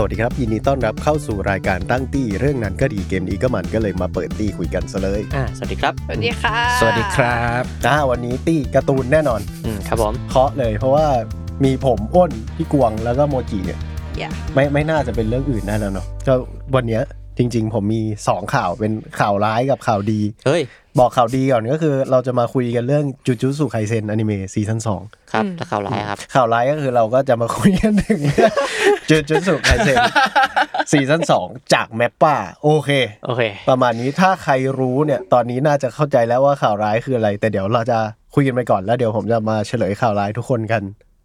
[0.00, 11.06] สวัสดีครับ ยินดีต้อนรับเข้าสู่รายการตั้งตี้ เรื่องนั้นก็ดีเกมนี้ก็มันก็เลยมาเปิดตี้คุยกันซะเลยอ่าสวัสดีครับ สวัสดีค่ะ สวัสดีครับอ่าวันนี้ตี้การ์ตูนแน่นอนอืมครับผมเคาะเลยเพราะว่า
[11.64, 13.80] มีผมอ้นพี่กวงแล้วก็โมจิเนี่ย
[14.18, 16.34] อย่าไม่ไม่น่าจะเป็นเรื่องอื่นแน่นอนเนาะก็
[16.74, 17.02] วันเนี้ย
[17.38, 20.62] จริง ๆ ผมมี2ข่าวเป็นข่าวร้ายกับข่าวดี เฮ้ย
[20.98, 25.02] บอกข่าวดีก่อนก็คือ เราจะมาคุยกันเรื่องจูจุสึไคเซนอนิเมะ season สอง
[25.32, 28.20] ครับถ้าข่าวร้ายครับข่าวร้ายก็คือเราก็จะมาคุยกันถึง
[29.08, 29.96] จูจุสึไคเซน
[30.90, 32.90] season สองจาก MAPPA โอเค
[33.24, 37.98] โอเค ประมาณนี้ถ้าใครรู้เนี่ยตอนนี้น่าจะเข้าใจแล้วว่าข่าวร้ายคืออะไร แต่เดี๋ยวเราจะ
[38.34, 40.82] คุยกันไปก่อนแล้วเดี๋ยวผมจะมาเฉลยข่าวร้ายทุกคนกัน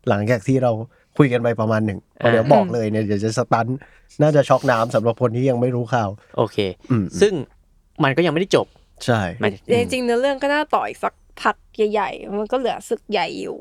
[0.09, 0.71] หลังจากที่เรา
[1.17, 3.67] คุยกันไปประมาณหนึ่งเพราะเดี๋ยวบอกเลยเนี่ยเดี๋ยวจะ stun
[4.21, 6.57] น่าจะช็อกหนักสำหรับคนที่ยังไม่รู้ข่าว โอเค
[6.91, 7.33] อืมซึ่ง
[8.03, 8.67] มันก็ยังไม่ได้จบ
[9.05, 9.51] ใช่หมาย
[9.91, 13.59] จริงๆเนื้อเรื่องก็น่าต่ออีกสักพักใหญ่ๆ มันก็เหลือศึกใหญ่อยู่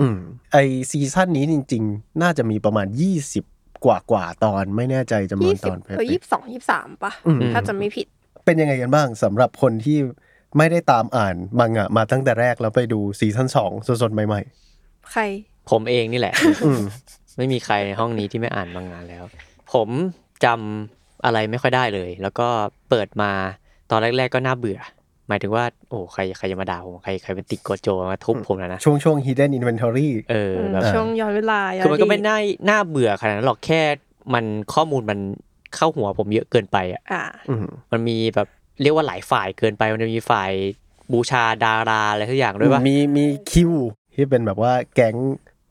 [0.00, 0.18] อืม
[0.52, 0.56] ไอ
[0.90, 2.86] season นี้จริง ๆ น่าจะมีประมาณ
[3.36, 8.06] 20กว่ากว่าๆตอนไม่แน่ใจจำนวนยี่ตสิบอนเออยี่สิบสองยี่สิบสามป่ะอืมถ้าจะไม่ผิด
[8.44, 9.98] เป็นยังไงกันบ้างสำหรับคนที่
[10.56, 13.70] ไม่ได้ตามอ่านมังงะมาตั้งแต่แรกแล้วไปดูซีซั่นสอง
[14.02, 14.40] สดๆใหม่
[15.10, 15.22] ใคร
[15.70, 16.82] ผมเองนี่แหละๆอืม
[17.36, 19.24] ไม่มีใครในห้องนี้ที่ไม่อ่านบางงานแล้ว
[19.72, 19.88] ผม
[20.44, 22.48] จำอะไรไม่ค่อยได้เลย แล้วก็
[22.88, 23.30] เปิดมา
[23.90, 24.78] ตอนแรก ๆ ก็น่าเบื่อ
[25.28, 33.80] หมายถึงว่า โอ้ใครใครจะมาด่าผมใครใครเป็นติ๊กโกโจมาทุบผมแล้วนะ ช่วงช่วง hidden inventory เออแบบช่วงย้อนเวลาย้คือมันก็ไม่ดีตน่าน่าเบื่อขนาดนั้นหรอกแค่
[34.34, 35.18] มันข้อมูลมัน
[35.76, 38.48] เข้าหัวผมเยอะเกินไปอะอ่าอืมมันมีแบบ
[38.82, 40.52] เรียกว่าหลายฝ่ายเกินไป มันจะมีฝ่าย
[41.12, 43.72] บูชาดาราอะไรทุกอย่างด้วยป่ะมีมีคิว
[44.14, 45.14] ที่เป็นแบบว่าแก๊ง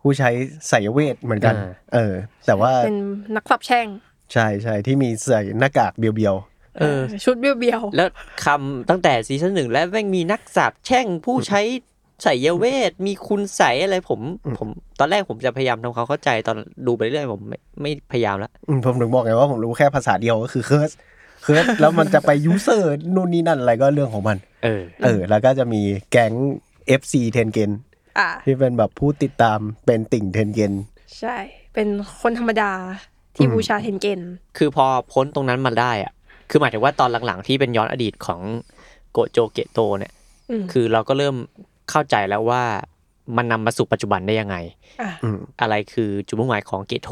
[0.07, 0.31] ผู้ใช้
[0.69, 2.13] ไสยเวทเหมือนกันอ่าเออ
[2.45, 2.99] แต่ว่าเป็น
[3.35, 3.87] นักสับแช่ง
[4.33, 6.35] ใช่ใช่ที่มีใส่หน้ากากเบียว
[6.79, 8.09] เออชุดเบี้ยวแล้ว
[8.45, 11.61] คำตั้งแต่ season หนึ่งแล้วแม่งมีนักสาปแช่งผู้ใช้
[12.23, 14.19] ไสยเวท มีคุณไสยอะไรผม
[14.59, 20.91] ผมตอนแรกผมจะพยายามทำความเข้าใจตอนดูไปเรื่อยผมไม่ไม่พยายามแล้วๆอืมผมถึงบอกไงว่าผมรู้แค่ภาษาเดียวก็คือ curse
[21.43, 25.81] curse แล้วมันจะไป user นู่นนี่นั่นอะไรก็เรื่องของมัน เออ เออ แล้วก็จะมี
[26.11, 26.33] แก๊ง
[26.99, 27.86] FC เทนเกนๆอ่า
[28.45, 30.73] ที่เป็นแบบผู้ติดตามเป็นติ่งเทนเกน
[31.19, 31.35] ใช่
[31.73, 31.87] เป็น
[32.21, 32.71] คนธรรมดา
[33.35, 34.21] ที่อืมบูชาเทนเกน
[34.57, 36.13] คือพอพ้นตรงนั้นมาได้อะ
[36.49, 38.41] คือหมายถึงว่าตอนหลังๆ ที่เป็นย้อนอดีตของ
[39.11, 40.13] โกโจเกโตเนี่ย
[40.49, 41.35] อืมคือเราก็เริ่ม
[41.89, 42.63] เข้าใจแล้วว่า
[43.37, 44.55] มันนำมาสู่ปัจจุบันได้ยังไง
[45.01, 47.11] อ่าอืมอะไรคือจุดมุ่งหมายของเกโท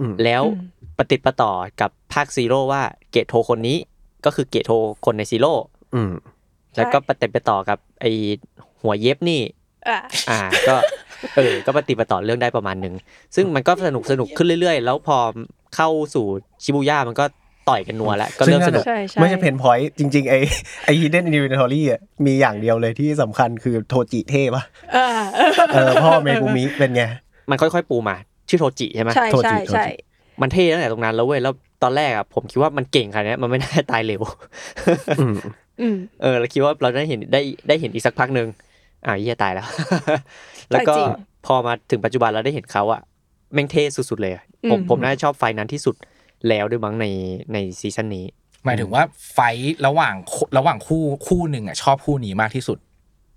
[0.00, 3.78] อืมแล้วอืมปฏิดประต่อกับภาคซีโร่ว่าเกโทคนนี้
[4.24, 4.70] ก็คือเกโท
[5.04, 5.54] คนในซีโร่
[5.94, 6.12] อืม
[6.76, 8.04] แล้วก็ปฏิดประต่อกับไอ
[8.82, 9.40] หัวเย็บนี่
[9.88, 9.98] อ่า
[10.30, 10.76] อ่า ก็
[11.36, 12.94] เออก็ปฏิดประต่อเรื่องได้ประมาณหนึ่ง
[13.36, 15.18] ซึ่งมันก็สนุกสนุกขึ้นเรื่อยๆ แล้วพอ
[15.76, 16.26] เข้าสู่
[16.62, 17.24] ชิบูย่ามันก็
[17.68, 20.34] ต่อยกันนัวแล้วก็เริ่มสนุกใช่ใช่ไม่ใช่เพนพอยต์จริงๆไอ
[20.84, 24.62] ไอ hidden inventory อะมีอย่างเดียวเลยที่สำคัญคือโทจิเท่ปะ
[24.96, 25.06] อ่า
[25.72, 27.02] เออพ่อเมกุมิเป็นไง
[27.50, 28.16] มันค่อยๆปูมา
[28.48, 29.86] ชื่อโทจิใช่ไหมใช่โทษทีใช่โทษทีใช่
[30.40, 31.52] มันเท่ตั้งแต่ตรงนั้นแล้วเว้ยแล้ว
[31.82, 34.22] ตอนแรกอะผมคิดว่ามันเก่งขนาดเนี้ยมันไม่น่าตายเร็ว
[35.20, 35.36] อืม
[35.80, 38.48] อืมเออเราคิดว่าเราได้เห็นได้ได้เห็นอีกสักพักหนึ่ง
[39.06, 39.66] อ่าเหี้ยตายแล้ว
[40.70, 41.10] แล้วก็จริง
[41.46, 43.00] พอมาถึงปัจจุบันเราได้เห็นเขาอะ
[43.52, 45.94] แม่งเท่สุดๆเลยอะผมอืมผมน่าจะชอบไฟนั้นที่สุด
[46.48, 47.06] แล้วด้วยมั้งใน
[47.52, 48.26] ในซีซั่นนี้
[48.64, 49.02] หมายถึงว่า
[49.32, 50.14] ไฟท์ระหว่าง
[50.58, 52.78] ระหว่างคู่คู่หนึ่งอะชอบคู่นี้มากที่สุด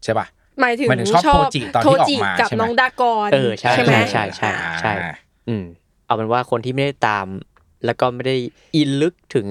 [0.04, 0.26] ใช่ป่ะ
[0.62, 4.52] หมายถึงหมายถึงชอบโทจิตอนที่ออกมากับใช่ไหมน้องดากอนเออใช่ไหมใช่ใช่ใช่
[4.82, 5.14] ใช่อ่า
[5.48, 5.64] อืม
[6.06, 7.26] เอาเป็นว่าคนที่ไม่ได้ตาม
[7.86, 8.36] แล้วก็ไม่ได้
[8.76, 9.48] อินลึกถึง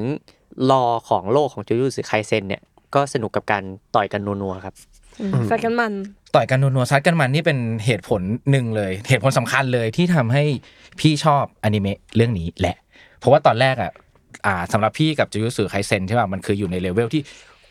[0.70, 2.62] รอของโลกของจูจูสึไคเซนเนี่ย
[2.94, 3.62] ก็สนุกกับการ
[3.94, 4.74] ต่อยกันนัวๆครับ
[5.20, 5.92] อืมใส่กันมัน
[6.34, 10.44] ต่อยกันนัวๆซัดกันมันนี่เป็นเหตุผลหนึ่งเลย เหตุผลสำคัญเลยที่ทำให้
[11.00, 12.76] พี่ชอบอนิเมะเรื่องนี้แหละ
[13.18, 13.90] เพราะว่าตอนแรกอะ
[14.46, 17.22] อ่าสำหรับพี่กับจูจุสึไคเซนใช่ป่ะมันคืออยู่ในเลเวลที่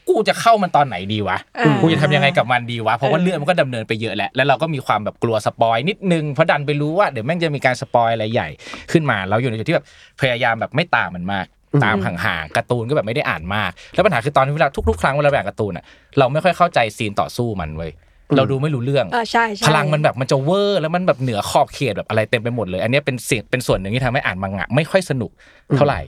[0.09, 8.47] กูจะเข้ามันตอนไหนดีวะอ่ากูจะทำยังไงกับมันดีวะ เพราะว่าเออเรื่องมันก็ดำเนินไปเยอะแล้วแล้วเราก็มีความแบบกลัว spoil นิดนึง เพราะดันไปรู้ว่าเดี๋ยวแม่งจะมีการ spoil อะไรใหญ่
[8.91, 9.87] ขึ้นมา เราอยู่ในจุดที่แบบ
[10.21, 11.45] พยายามแบบไม่ตามมันมาก
[11.83, 15.85] ตามห่างๆการ์ตูนก็แบบไม่ได้อ่านมาก แล้วปัญหาคือตอนที่เวลาทุกๆครั้งเวลาอ่านการ์ตูนอะ
[16.19, 17.91] เราไม่ค่อยเข้าใจ scene ต่อสู้มันเว้ย
[18.37, 25.31] เราดูไม่รู้เรื่องอ่าใช่ใช่พลังมันแบบมันจะเวอร์แล้วมันแบบเหนือขอบเขตแบบอะไรเต็มไปหมดเลย อันเนี้ยเป็นสิ่งเป็นส่วนหนึ่งที่ทำให้อ่านมังงะไม่ค่อยสนุก
[25.75, 26.01] เท่าไหร่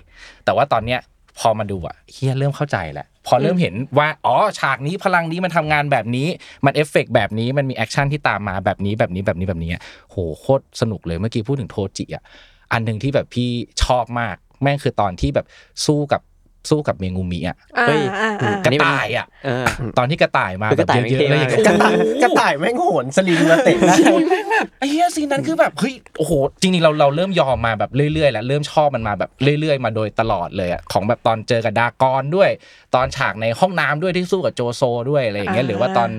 [0.45, 0.99] แต่ว่าตอนเนี้ย
[1.39, 6.27] พอมาดูอะเหี้ยเริ่มเข้าใจแล้วพอเริ่มเห็นว่าอ๋อฉากนี้พลังนี้มันทำงานแบบนี้
[6.65, 12.23] มันเอฟเฟกต์แบบนี้มันมี action ที่ตามมาแบบนี้แบบนี้แบบนี้แบบนี้อะโหโคตรสนุกเลยเมื่อกี้พูดถึงโทจิอะ
[12.71, 13.49] อันหนึ่งที่แบบพี่
[13.83, 15.45] ชอบมาก แม่งคือตอนที่แบบ
[15.85, 16.21] สู้กับ
[16.69, 19.65] สู้กับเมงูมิอะอ่าเฮ้ยอ่าอ่ากระต่ายอะเออ
[19.97, 21.93] ตอนที่กระต่ายมาคือกแบระบต่ายเยอะๆไม่แล้วเท่อย่างมากเงี้ยกระต่าย
[22.23, 26.31] กระต่ายแม่งโหนสลิงมาเตะได้โอ้ยแม่งแบบไอ้เหี้ยซีนนั้นคือแบบเฮ้ยโอ้โห
[26.61, 29.29] จริงๆเราเราเริ่มยอมมาแบบเรื่อยๆแล้วเริ่มชอบมันมาแบบ
[29.59, 32.49] เรื่อย ๆ มาโดยตลอดเลยอะของแบบตอนเจอกับดากอนด้วย
[32.95, 36.09] ตอนฉากในห้องน้ำด้วยที่สู้กับโจโซด้วยอะไรอย่างเงี้ยอ่าหรือว่าตอน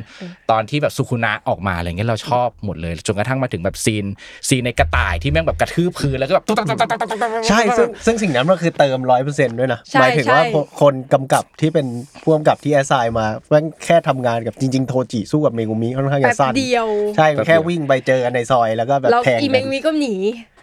[0.51, 4.05] ตอนที่แบบสุคุนะออกมาอะไรเงี้ยเราชอบหมดเลยจนกระทั่งมาถึงแบบซีน
[4.49, 11.87] ซีนในกระต่ายที่แม่งแบบกระทืบพื้นแล้วก็แบบตุ๊กตักตักตักตักตักตักใช่ซึ่งซึ่งสิ่งนั้นมันคือเติมร้อยเปอร์เซ็นต์ด้วยนะใช่หมายถึงว่าใช่คนกำกับที่เป็น
[12.23, 16.87] ผู้กำกับที่ assign มาแม่งแค่ทำงานกับจริง ๆ โทจิสู้กับเมกุมิค่อนข้างจะสั้นแป๊บเดียว
[17.17, 20.15] ใช่แค่วิ่งไปเจอกันในซอยแล้วก็แบบแล้วแทงอีเมกังนมีก็หนี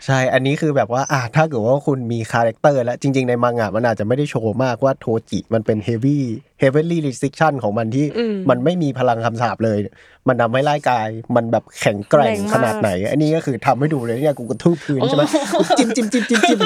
[0.05, 6.25] ใช่ อันนี้คือแบบว่าอะถ้าเกิดว่าคุณมี character แล้วจริง ๆ ในมังงะมันอาจจะไม่ได้โชว์มากว่าโทจิมันเป็นเฮฟวี่
[6.59, 9.77] เฮฟวี่รีส i ิ t ชันของมันที่อืมมันไม่มีพลังคำสาปเลย
[10.27, 15.23] มันทำให้ร่างกายมันแบบแข็งแกร่งแรงมากขนาดไหน อันนี้ก็คือทำให้ดูเลยเนี่ยกูกระทืบพื้นใช่ไหม
[15.59, 16.59] กูจิ้มจิ้มจิ้มจิ้มจิ้ม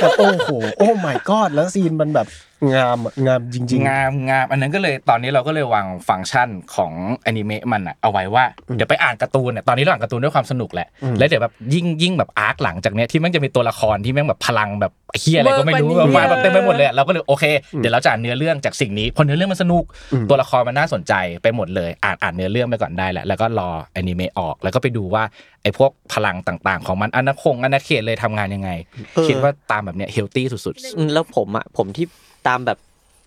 [0.00, 2.26] แบบโอ้โหโอ้ my god แล้วซีนมันแบบ
[2.74, 6.92] งามอะงามจริงงามงามอันนั้นก็เลยตอนนี้เราก็เลยวางฟังก์ชันของ
[7.26, 8.44] อนิเมะมันอะเอาไว้ว่า
[8.76, 17.44] เดี๋ยวไปอ่านการ์ตูนเนี่ยตอนนี้เราอ่านการ์ตูนด้วยความสนุกแหละอืมแล้วเดี๋ยวแบบยิ่งยิ่งแบบอาร์คหลังจากเนี้ยที่แม่งจะมีตัวละครที่แม่งแบบพลังแบบเฮียอะไรก็ไม่รู้เวอร์กว่านี้มาแบบเต็มไปหมดเลยอะเราก็เลยโอเค
[17.78, 19.84] เดี๋ยวเราจะอ่านเนื้อเรื่องจากสิ่งนี้พอเนื้อเรื่องมันสนุก
[20.28, 21.12] ตัวละครมันน่าสนใจ
[21.42, 25.22] ไปหมดเลย อ่านอ่านเนื้อเรื่องไปก่อนได้แหละแล้วก็รออนิเมะออกแล้วก็ไปดูว่า
[25.62, 28.70] ไอ้พวกพลังต่างๆ ของมันอาณาคงอาณาเขตเลยทำงานยังไง
[29.14, 32.06] เออคิดว่าตามแบบเนี้ย healthy สุดอืมแล้วผมอะผมที่
[32.48, 32.78] ตามแบบ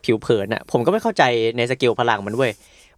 [0.06, 1.24] ผิวเผินอะผมก็ไม่เข้าใจ
[1.58, 2.52] ในสเกลพลังมันเว้ย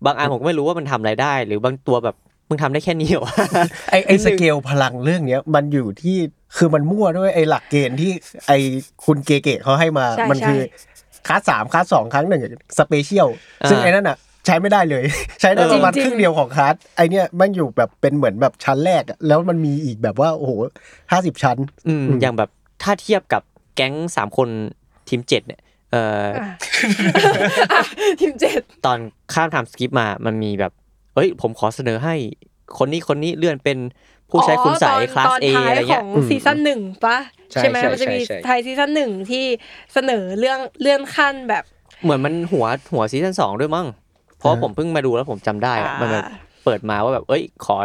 [0.06, 2.16] บางอันผมก็ไม่รู้ว่ามันทำอะไรได้ หรือบางตัวแบบ
[2.50, 6.18] มึงทำได้แค่นี้เหรอวะๆไอไอสเกลพลังเรื่องเนี้ยมันอยู่ที่
[6.58, 8.12] คือมันมั่วด้วยไอหลักเกณฑ์ที่
[8.48, 8.52] ไอ
[9.06, 10.96] คุณเกเกะเขาให้มาใช่มันคือใช่
[11.28, 12.42] คลาสสามคลาสสองครั้งหนึ่ง
[12.80, 13.28] special
[13.64, 15.04] อ่าซึ่งไอ้นั่นอะใช้ไม่ได้เลย
[15.42, 20.52] ใช้ได้ประมาณจริงๆครึ่งเดียวของคลาสไอเนี้ยมันอยู่แบบเป็นเหมือนแบบชั้นแรกอะแล้วมันมีอีกแบบว่า โอ้โห
[21.12, 22.50] ห้าสิบชั้นอืมอืมอย่างแบบ
[22.84, 23.42] ถ้าเทียบกับ
[23.76, 24.50] แก๊งสามคน
[25.10, 25.62] ทีมเจ็ดเนี่ย
[25.92, 26.50] เอ่อออะ
[27.74, 27.82] อะ
[28.20, 29.00] ทีมเจ็ดตอน
[29.34, 30.72] ข้าม time skip มามันมีแบบ
[31.16, 32.16] เอ้ย ผมขอเสนอให้
[32.78, 33.78] คนนี้คนนี้เลื่อนเป็น
[34.30, 37.18] ผู้ใช้คุณใสยอ๋อคลาสตอนเอท้ายอะไรขเงี้อยงซีซั่นหนึ่งปะ
[37.52, 39.46] ใช่ไหมใช่มันจะมีใช่ใช่ไทยซีซั่นหนึ่งที่
[39.94, 41.64] เสนอเรื่องเลื่อนขั้นแบบ
[42.04, 43.88] เหมือนมันหัวหัวซีซั่นสองด้วยมั้ง
[44.38, 46.24] เพราะว่าอ่าผมเพิ่งมาดูแล้วผมจำได้อะอ่ามัมันแบบ
[46.64, 47.78] เปิดมาว่าแบบ เอ้ยขอ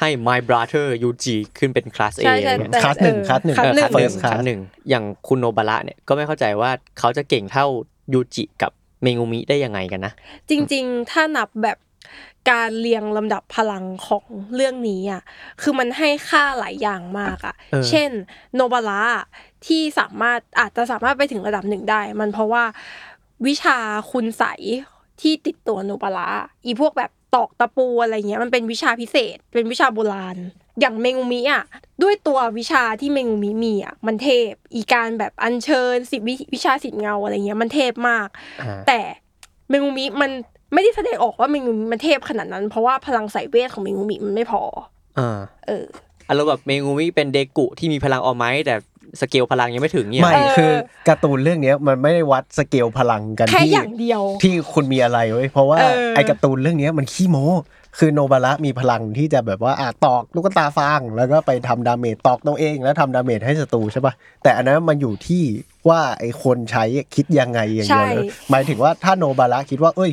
[0.00, 7.66] ให้ my brother Yuji ขึ้นเป็นคลาส A ใช่อะไรใช่เงี้ยแต่คลาสหนึ่งเออคลาสหนึ่งคลาสหนึ่งเออ first คลาส class หนึ่งอย่างคุณโนบาระเนี่ยก็ไม่เข้าใจว่าเขาจะเก่งเท่า
[8.12, 10.12] ยูจิกับเมงูมิได้ยังไงกันนะ
[10.48, 11.78] จริง ๆ ถ้านับแบบ
[12.50, 14.24] การเรียงลำดับพลังของ
[14.54, 15.22] เรื่องนี้อะ
[15.62, 18.10] คือมันให้ค่าหลายอย่างมากอะเออเช่น
[18.54, 19.02] โนบาระ
[19.66, 22.64] ที่สามารถอาจจะสามารถไปถึงระดับหนึ่งได้ มันเพราะว่า
[23.46, 23.78] วิชา
[24.12, 24.60] คุณใสย
[25.20, 26.28] ที่ติดตัวโนบาระ
[26.64, 30.36] อีพวกแบบ ตอกตะปูอะไรเงี้ยมันเป็นวิชาพิเศษ เป็นวิชาโบราณ
[30.80, 31.64] อย่างเมงูมิอะ
[32.02, 38.28] ด้วยตัววิชาที่เมงูมิมีอะมันเทพ อีการแบบอัญเชิญสิบวิวิชาสิบเงาอะไรเงี้ยมันเทพมาก
[38.60, 39.00] อ่าแต่
[39.68, 40.30] เมงูมิมัน
[40.72, 44.62] ไม่ได้แสดงออกว่าเมงูมิมันเทพขนาดนั้น เพราะว่าพลังสายเวทของเมงูมิมันไม่พอ
[45.18, 45.86] อ่าเออ
[46.28, 48.74] อารมณ์แบบเมงูมิเป็นเดกุที่มีพลัง All Might แต่
[49.20, 50.72] สเกลพลังยังไม่ถึงเนี่ยไม่เออคือ
[51.08, 57.48] การ์ตูนเรื่องเนี้ยมันไม่ได้วัดสเกลพลังกันแค่ที่อย่างเดียว ที่คุณมีอะไรเว้ยเพราะว่าเออไอการ์ตูนเรื่องเนี้ยมันขี้โม้
[57.98, 65.42] คือโนบาระมีพลังที่จะแบบว่าอะตอกตุ๊กตาฟางแล้วก็ไปทำ damage ตอกตัวเอง แล้วทำ damage ให้ศัตรูใช่ปะแต่อันนั้นมันอยู่ที่
[65.88, 66.84] ว่าไอคนใช้
[67.14, 70.10] คิดยังไงอย่างเดียวเลยหมายถึงว่าถ้าโนบาระคิดว่า เอ้ย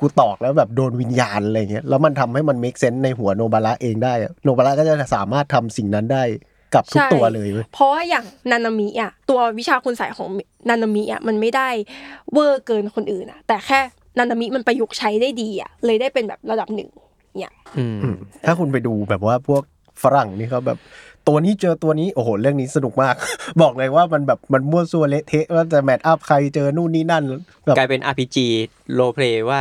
[0.00, 6.22] กูตอกแล้วแบบโดนวิญญาณอะไรเงี้ยแล้วมันทำให้มัน make sense ในหัวโนบาระเองได้อะโนบาระก็จะสามารถทำสิ่งนั้นได้
[6.74, 10.28] กับทุกใช่ตัวเลยเว้ยเพราะว่าอย่างนานามิอะตัววิชาคุณใสยของ
[10.68, 11.68] นานามิอะมันไม่ได้
[12.32, 13.80] เวอร์เกินคนอื่นอะ แต่แค่
[14.18, 16.90] นานามิมันประยุกต์ใช้ได้ดีอะเลยได้เป็นแบบระดับหนึ่ง
[17.40, 19.62] เนี่ยอืมอืมถ้าคุณไปดูแบบว่าพวก
[20.02, 20.78] ฝรั่งนี่เขาแบบ
[21.28, 23.14] ตัวนี้เจอตัวนี้โอ้โหเรื่องนี้สนุกมาก
[23.62, 27.24] บอกเลยว่ามันแบบมันมั่วซั่วเละเทะว่าจะแมทอัพใครเจอนู่นนี่นั่น
[27.64, 28.36] แบบกลายเป็น RPG
[28.98, 29.60] role play ว่า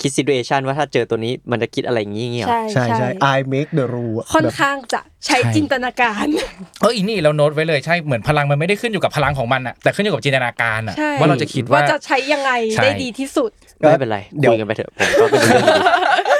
[0.00, 15.72] คิด situation ว่าถ้าเจอตัวนี้มันจะคิดอะไรอย่างงี้เงี้ยเหรอใช่ใช่ใช่ I make the rule ค่อนแบบข้างจะใช้จินตนาการๆเอออีนี่เราโน้ตไว้เลยใช่เหมือนพลังมันไม่ได้ขึ้นอยู่กับพลังของมันอะแต่ขึ้นอยู่กับจินตนาการอะใช่ว่าเราจะคิดว่าว่าจะใช้ยังไงใช่ได้ดีที่สุดไม่เป็นไรเดี๋ยวคุยกันไปเถอะผมก็เป็นเรื่องดี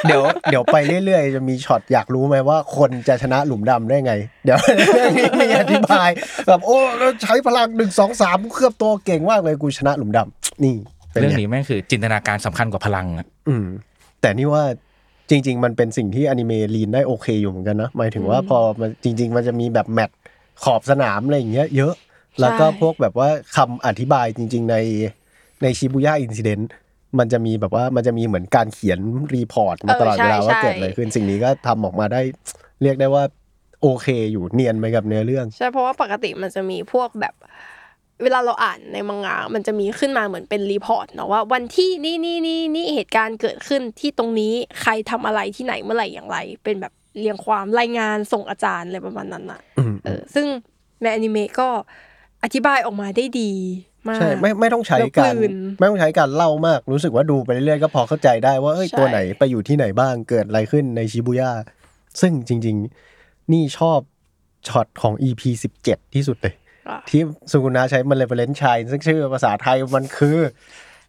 [0.06, 4.58] เดี๋ยวเดี๋ยวไปเรื่อยๆ จะมีช็อตอยากรู้ไหมว่าคนจะชนะหลุมดำได้ไง เดี๋ยว
[4.94, 6.08] เรื่องนี้มีอธิบาย
[6.46, 13.66] แบบโอ้แล้วใช้พลังหนึ่งสองสามเคลือบตัวเก่งมากเลยกูชนะหลุมดำนี่ป็น เรื่องไนี้แม่งคือจินตนาการสำคัญกว่าพลังอะอืม
[14.20, 14.64] แต่นี่ว่า
[15.30, 20.16] จริง ๆ มันเป็นสิ่งที่อนิเมะลีนได้โอเคอยู่เหมือนกันนะหมายถึงว่าพอมันจริง ๆ มันจะมีแบบแมตช์
[20.64, 21.94] ขอบสนามอะไรอย่างเงี้ยเยอะ
[22.40, 24.76] แล้วก็พวกแบบว่าคำอธิบายจริง ๆ ใน
[25.62, 26.70] ในชิบุย่า Incident
[27.18, 28.98] มันจะมีแบบว่ามันจะมีเหมือนการเขียน
[29.34, 32.20] report มาตลอดเออเวใช่ลาว่าใช่เกิดอะไรขึ้นสิ่งนี้ก็ทำออกมาได้
[32.82, 33.24] เรียกได้ว่า
[33.82, 37.34] โอเคอยู่เนียนไปกับเนื้อเรื่อง ใช่เพราะว่าปกติมันจะมีพวกแบบ
[38.22, 44.52] เวลาเราอ่านในมังงะมันจะมีขึ้นมาเหมือนเป็น report เนาะว่าวันที่นี่นี่นี่นี่เหตุการณ์เกิดขึ้นที่ตรงนี้
[44.82, 50.46] ใครทำอะไรที่ไหนเมื่อไหร่อย่างไร เป็นแบบเรียงความรายงานส่งอาจารย์อะไรประมาณนั้นอะอืมเออซึ่ง
[51.02, 51.68] ในอนิเมะก็
[52.44, 53.52] อธิบายออกมาได้ดี
[54.08, 61.50] มากใช่ไม่ไม่ต้องใช้แล้วการเกริ่นไม่ต้องใช้การเล่ามาก รู้สึกว่าดูไปเรื่อยๆก็พอเข้าใจได้ว่าเอ้ยใช่ตัวไหนไปอยู่ที่ไหนบ้างเกิดอะไรขึ้นในชิบูย่า
[62.20, 62.76] ซึ่งจริง
[63.14, 63.98] ๆ นี่ชอบ
[64.68, 65.42] ช็อตของ EP
[65.78, 66.61] 17 ที่สุดเลยอะ
[67.10, 70.38] ที่สุกุนาใช้ Malevolent Shrine ซึ่งชื่อภาษาไทยมันคือ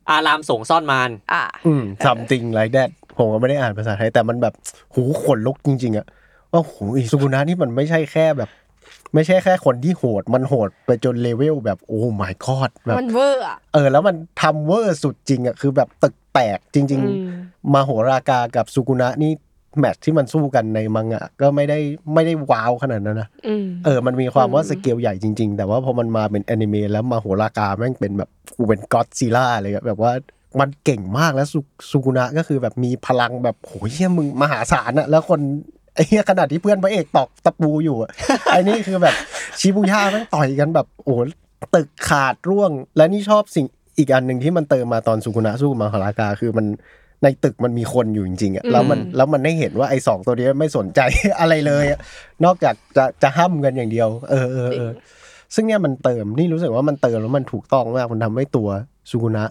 [0.10, 4.53] อารามสงฆ์ซ่อนมารอะอืม something like that ผมก็ไม่ได้อ่านภาษาไทย แต่มันแบบ
[4.94, 6.08] หูขนลุกจริง ๆอะ
[6.51, 8.50] ว่าหูอีสุกุนะนี่มันไม่ใช่แค่แบบ
[9.13, 19.32] ไม่ใช่แค่คนที่โหด มันโหดไปจนเลเวลแบบโอ้ my god แบบมันเวอร์อะเออ แล้วมันทำเวอร์สุดจริงอะคือแบบตึกแตกจริงอืมๆมาโหรากากับสุกุนะนี่
[19.79, 21.80] match ที่มันสู้กันในมังงะก็ไม่ได้
[22.13, 30.12] ไม่ได้ว้าวขนาดนั้นนะอืมเออ มันมีความว่าอืมสเกลใหญ่จริง ๆ แต่ว่าพอมันมาเป็นแอนิเมะแล้วมาโหรากาแม่งเป็นแบบกูเป็นก็อดซิล่าเลยอะแบบว่า
[30.60, 31.60] มันเก่งมากแล้วสุ
[31.92, 35.39] สุกุนะก็คือแบบมีพลังแบบโหเฮียมึงมหาศาลอะแล้วคน
[35.96, 38.10] ไอ้เหี้ยขนาดที่เพื่อนพระเอกตอกตะปูอยู่อะ
[38.51, 39.15] ไอ้นี่คือแบบ
[39.60, 41.20] ชิบุย่าแม่งต่อยกันแบบโอ้โห
[41.75, 43.65] ตึกขาดร่วง และนี่ชอบสิ่ง
[43.98, 46.65] อีกอันหนึ่งที่มันเติมมาตอนสุกุนะสู้กับมาหารากาคือมัน
[47.24, 51.00] ในตึกมันมีคนอยู่จริงๆอะแล้วมันอืมแล้วมันได้เห็นว่าไอ้สองตัวนี้ไม่สนใจ
[51.39, 52.00] อะไรเลยอะ
[52.46, 54.92] นอกจากจะจะห้ามกันอย่างเดียว เออเออเออ
[55.56, 58.70] ซึ่งเนี่ยมันเติมนี่รู้สึกว่ามันเติมแล้วมันถูกต้องมากมันทำให้ตัว
[59.10, 59.46] สุกุนะ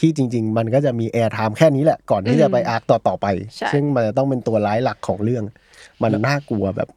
[0.00, 5.44] ที่จริง ๆ มันก็จะมี airtime แค่นี้แหละก่อนที่จะไป arc ต่อต่อๆไปใช่ซึ่งมันจะต้องเป็นตัวร้ายหลักของเรื่อง
[6.02, 6.88] มันน่ากลัวแบบ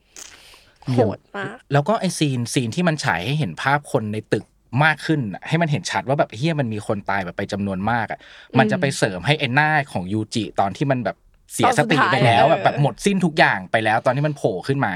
[0.94, 4.46] โหดมากแล้วก็ไอ scene scene ที่มันฉายให้เห็นภาพคนในตึก
[4.84, 8.20] มากขึ้นน่ะให้มันเห็นชัดว่าแบบเหี้ยมันมีคนตายแบบไปจำนวนมากอะ
[8.60, 11.17] มันจะไปเสริมให้ไอ้หน้าของยูจิตอนที่มันแบบ
[11.53, 14.94] เสียสติไปแล้วตอนสุดท้ายแบบแบบหมดสิ้นทุกอย่างไปแล้ว ตอนที่มันโผล่ขึ้นมา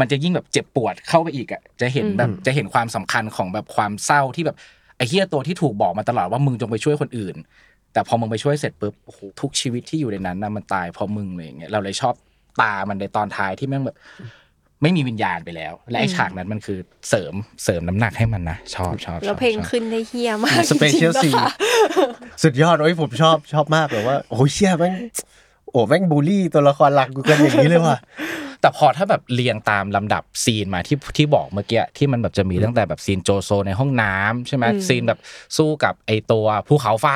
[0.00, 4.56] มันจะยิ่งแบบเจ็บปวดเข้าไปอีกอะจะเห็นแบบจะเห็นความสำคัญของแบบความเศร้าที่แบบ
[4.96, 7.36] ไอ้เหี้ยตัวที่ถูกบอกมาตลอดว่ามึงจงไปช่วยคนอื่น
[7.92, 12.14] แต่พอมึงไปช่วยเสร็จปุ๊บโอ้โหทุกชีวิตที่อยู่ในนั้นนะมันตายเพราะมึงเลยอย่างเงี้ยเราเลยชอบ
[12.62, 13.96] ตามันในตอนท้ายที่แม่งแบบ
[14.82, 17.34] ไม่มีวิญญาณไปแล้ว และไอ้ฉากนั้นมันคือเสริม
[17.64, 21.54] เสริมน้ำหนักให้มันนะ ชอบชอบชอบแล้วเพลงชอบขึ้นได้เหี้ยมาก special จริงๆนะคะ
[22.42, 24.94] สุดยอดโอ้ยผมชอบชอบมากเลยว่าโอ้ยเชี่ยแม่ง
[25.70, 27.98] โอ้แม่งบูลลี่ตัวละครหลักกูกันอย่างนี้เลยว่ะ
[28.60, 35.18] แต่พอถ้าแบบเรียงตามลำดับ scene มาที่ที่บอกเมื่อกี้ที่มันแบบจะมีตั้งแต่แบบ scene โจโซในห้องน้ำใช่ไหมอืม scene แบบ
[35.56, 37.06] สู้กับไอตัวภูเขาไฟ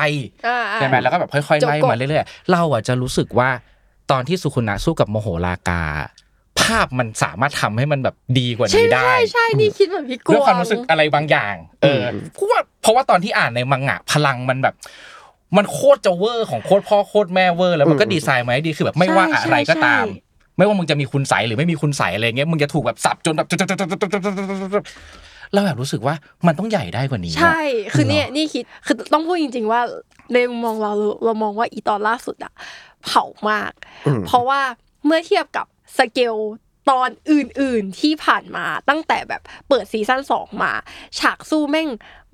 [0.47, 3.49] อ่าๆใช่ไหมแล้วก็แบบค่อยๆไล่โจโกะมาเรื่อยๆเราอะจะรู้สึกว่า
[4.11, 5.83] ตอนที่สุคุนะสู้กับโมโหลากา
[6.61, 12.01] ภาพมันสามารถทำให้มันแบบดีกว่าใช่นี้ได้ ใช่ใช่ใช่นี่คิดเหมือนพี่กวงด้วยความรู้สึกอะไรบางอย่าง เออ
[12.33, 14.75] เพราะว่าเพราะว่าตอนที่อ่านในมังงะพลังมันแบบ
[15.57, 20.05] มันโคตรจะเวอร์ของโคตรพ่อโคตรแม่เวอร์แล้วมันก็ดีไซน์มาให้ดีคือแบบไม่ว่าอะไรก็ตาม
[20.57, 23.47] ไม่ว่ามึงจะมีคุณไสยหรือไม่มีคุณไสยอะไรเงี้ยมึงจะถูกแบบสับจนแบบ
[25.53, 26.15] เราแบบรู้สึกว่า
[26.47, 27.61] มันต้องใหญ่ได้กว่านี้อะใช่
[27.93, 29.81] คือเนี่ยนี่คิด คือต้องพูดจริง ๆ ว่า
[30.33, 30.91] ในมุมมองเรา
[31.25, 32.53] เรามองว่าอีตอนล่าสุดอะ
[33.05, 33.71] เผามาก
[34.07, 34.61] อืมเพราะว่า
[35.05, 35.65] เมื่อเทียบกับ
[35.97, 36.35] สเกล
[36.89, 40.73] ตอนอื่นๆที่ผ่านมาตั้งแต่แบบเปิดซีซั่นสองมา
[41.19, 41.89] ฉากสู้แม่ง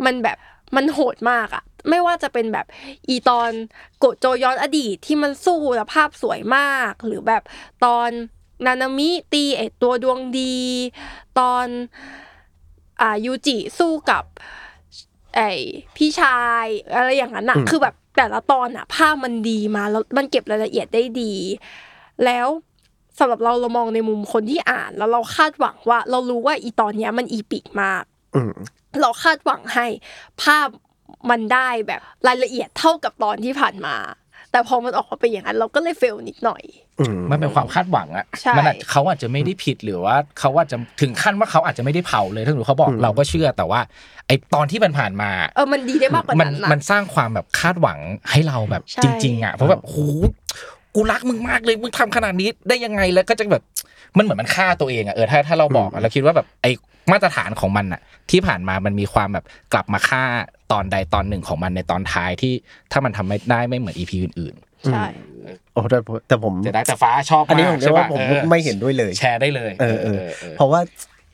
[0.05, 0.38] มันแบบ
[0.75, 2.65] มันโหดมากอะไม่ว่าจะเป็นแบบ
[3.07, 3.51] อีตอน
[3.98, 7.43] โกโจย้อนอดีตที่มันสู้แล้วภาพสวยมาก หรือแบบ
[7.86, 8.10] ตอน
[8.65, 10.57] นานามิตีไอตัวดวงดี
[11.39, 11.67] ตอน
[13.01, 14.24] อ่ายูจิสู้กับ
[15.36, 15.41] ไอ
[15.95, 21.33] พี่ชายอะไรอย่างนั้นอะอืมคือแบบแต่ละตอนอะภาพมันดีมาแล้วมันเก็บรายละเอียดได้ดี
[22.25, 22.48] แล้ว
[23.20, 28.03] สำหรับเราเรามองในมุมคนที่อ่าน แล้วเราคาดหวังว่า เรารู้ว่าอีตอนเนี้ยมันอีปิกมาก
[28.36, 28.53] อืม
[29.01, 29.88] เราคาดหวังให้
[30.43, 30.67] ภาพ
[31.29, 33.96] มันได้แบบรายละเอียดเท่ากับตอนที่ผ่านมา
[34.51, 36.63] แต่พอมันออกมาเป็นอย่างนั้น เราก็เลยเฟลนิดหน่อย
[37.00, 43.79] อืมมันเป็นความคาดหวังอะใช่มันอาจเขาอาจจะไม่ได้ผิดหรือว่าเขาอาจจะถึงขั้นว่าเขาอาจจะไม่ได้เผาเลยถ้าหนูเขาบอกอืมเราก็เชื่อแต่ว่า
[44.27, 48.00] ไอตอนที่มันผ่านมา เออมันดีได้มากกว่ามันนั้นนะมันสร้างความแบบคาดหวัง
[48.32, 49.96] ให้เราแบบใช่จริง ๆอะเพราะแบบโห
[50.95, 53.63] กูรักมึงมากเลยมึงทำขนาดนี้ได้ยังไงแล้วก็จะแบบ
[54.17, 56.67] มันเหมือนมันฆ่าตัวเองอะเออถ้าถ้าเราบอกอะเราคิดว่าแบบไอ
[57.12, 60.23] มาตรฐานของมันอะที่ผ่านมามันมีความแบบกลับมาฆ่า
[60.71, 62.53] ตอนใดตอนหนึ่งของมันในตอนท้ายที่
[62.91, 64.55] ถ้ามันทำไม่ได้ไม่เหมือน EP อื่น
[64.91, 65.05] ใช่
[65.73, 70.79] โอ้แต่แต่ผมๆจะได้แต่ฟ้าชอบอันนี้มาผกมใช่เรียกปะว่าผมออไม่เห็นด้วยเลย แชร์ได้เลย เออเออเออเพราะว่า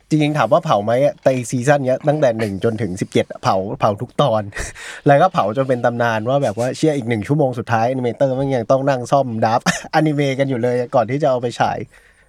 [0.10, 4.44] จริงๆถามว่าเผาไหมอะแต่ซีซั่นเนี้ยตั้งแต่หนึ่งจนถึงสิบเจ็ดเผาเผาทุกตอน
[5.08, 9.62] แล้วก็เผาจนเป็นตำนานว่าแบบว่าเชื่ออีกหนึ่งชั่วโมงสุดท้าย animator มันยังต้องนั่งซ่อมดับ
[9.96, 11.78] อนิเมะกันอยู่เลยก่อนที่จะเอาไปฉาย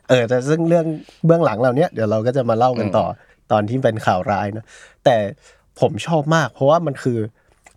[0.09, 0.87] เออแต่ซึ่งเรื่อง
[1.27, 3.07] เบื้องหลังเราเนี้ยเดี๋ยวเราก็จะมาเล่ากันต่อ
[3.53, 4.65] ตอนที่เป็นข่าวร้ายนะ
[5.05, 5.17] แต่
[5.81, 7.19] ผมชอบมาก เพราะว่ามันคือ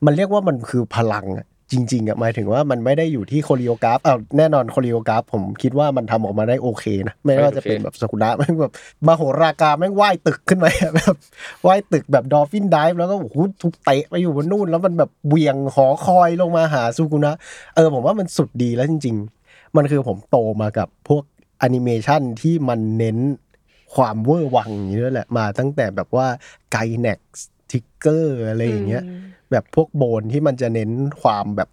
[0.06, 8.72] มันเรียกว่ามันคือพลังอะ จจริงๆอะหมายถึงว่ามันไม่ได้อยู่ที่ choreograph เอาแน่นอน choreograph ผมคิดว่ามันทำออกมาได้โอเคนะไม่ว่าจะเป็นแบบสุกุนะแม่งแบบ
[9.08, 11.16] มโหรากาแม่งว่ายตึกขึ้นมาแบบ
[11.66, 17.36] ว่ายตึกแบบ dolphin dive แล้วก็โอ้โหทุกเตะไปอยู่บนนู่น แล้วมันแบบเบี่ยงหอคอยลงมาหาซูกุนะ
[17.76, 19.16] เออผมว่ามันสุดดีแล้วจริง
[19.46, 21.24] ๆ มันคือผมโตมากับพวก
[21.60, 23.18] แอนิเมชันที่มันเน้น
[23.96, 26.28] ความเวอร์วังอย่างนี้ด้วยแหละมาตั้งแต่แบบว่า
[26.72, 27.20] Gainax
[27.72, 29.04] Trigger อะไรอย่างเงี้ย
[29.54, 30.92] แบบพวก Bones ที่มันจะเน้น
[31.22, 31.70] ความแบบ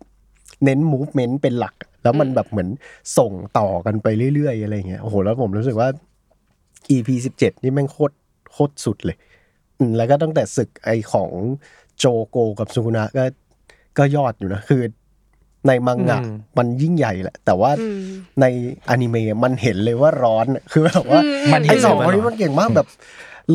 [0.65, 2.69] เน้น movement เป็นหลัก แล้วมันแบบเหมือน
[3.19, 5.89] ส่งต่อกันไปเรื่อยๆอะไรอย่างเงี้ยโอ้โหแล้วผมรู้สึกว่า
[6.91, 8.15] EP สิบเจ็ดนี่แม่งโคตร
[8.53, 9.17] โคตรสุดเลย
[9.79, 11.31] อืมแล้วก็ตั้งแต่ศึกไอของ
[11.99, 13.25] โจโกกับซูกุนะก็
[13.99, 14.83] ก็ยอดอยู่นะ คือ
[15.67, 18.01] ในมังงะอืมมันยิ่งใหญ่แหละ แต่ว่าอืม
[18.41, 18.45] ใน
[18.91, 21.21] อนิเมะมันเห็นเลยว่าร้อนคือแบบว่า
[21.53, 22.89] มันไอเห็นสองเลยคนนี้ว่าร้อนมันเก่งมากแบบ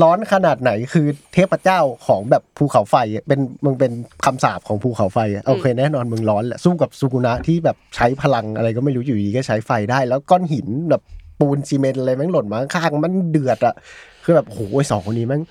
[0.01, 3.91] ร้อนขนาดไหนคือเทพเจ้าของแบบภูเขาไฟอะเป็นมึงเป็น
[4.25, 11.01] คำสาปของภูเขาไฟอะโอเคแน่นอนมึงร้อนแหละสู้กับซูกุนะที่แบบใช้พลังอะไรก็ไม่รู้อยู่ดีก็ใช้ไฟได้ แล้วก้อนหินแบบ
[11.39, 13.75] ปูนซีเมนต์อะไรแม่งหล่นมาข้างๆมันเดือดอะ
[14.23, 15.41] คือแบบโหไอสองคนนี้แม่ง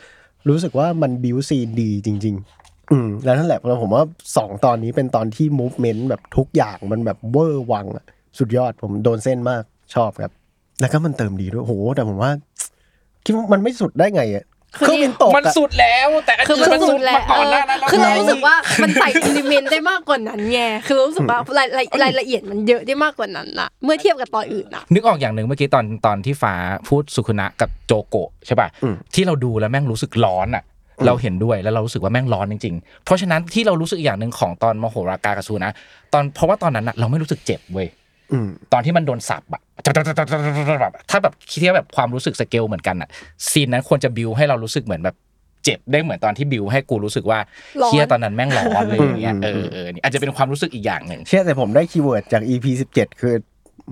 [0.48, 2.34] รู้สึกว่ามัน build scene ดีจริง
[2.64, 4.04] ๆ อืมแล้วนั่นแหละแล้วผมว่า
[4.36, 8.04] สองตอนนี้เป็นตอนที่ movement แบบทุกอย่างมันแบบเวอร์วังอะ
[8.38, 9.62] สุดยอดผมโดนเส้นมาก
[9.94, 10.32] ชอบครับ
[10.80, 12.32] แล้วก็มันเติมดีด้วยโหแต่ผมว่า
[13.24, 14.44] คิดว่ามันไม่สุดได้ไงอะ
[14.78, 26.54] คือเครื่องบินตกมันอะ สุดแล้วแต่อันคืออื่มันนมันสุสุดดแหละมาก่อนหน้านั้นแล้วคือเราไงรู้สึกว่ามันใส่ element ได้มากกว่านั้นไงคือรู้สึกว่ารายรายรายละเอียดมันเยอะได้มากกว่านั้นอะเมื่อเทียบกับตอนอื่นอะนึกออกอย่างหนึ่งเมื่อกี้ตอนตอนที่ฟ้า
[26.88, 30.64] พูดสุคุนะกับโจโกะใช่ป่ะอืม ที่เราดูแล้วแม่งรู้สึกร้อนอะ
[31.06, 35.72] เราเห็นด้วยแล้วเรารู้สึกว่าแม่งร้อนจริงๆ เพราะฉะนั้นที่เรารู้สึกอย่างหนึ่งของตอนมโหรากากับสุกุนะ
[36.12, 38.03] ตอนเพราะว่าตอนนั้นอะเราไม่รู้สึกเจ็บเว้ยอืม
[38.72, 39.62] ตอนที่มันโดนสับอะ
[40.82, 43.08] แบบถ้าแบบคิดว่าแบบความรู้สึกสเกลเหมือนกันอะ
[43.50, 45.16] scene นั้นควรจะบิวให้เรารู้สึกเหมือนแบบ
[45.64, 47.38] เจ็บได้เหมือนตอนที่บิวให้กูรู้สึกว่า
[47.86, 53.34] เคียตอนนั้นแม่งร้อนเลยอย่างเงี้ยเออเออนี่อาจจะเป็นความรู้สึกอีกอย่างหนึ่งเชื่อแต่ผมได้ keyword จาก EP สิบเจ็ดคือ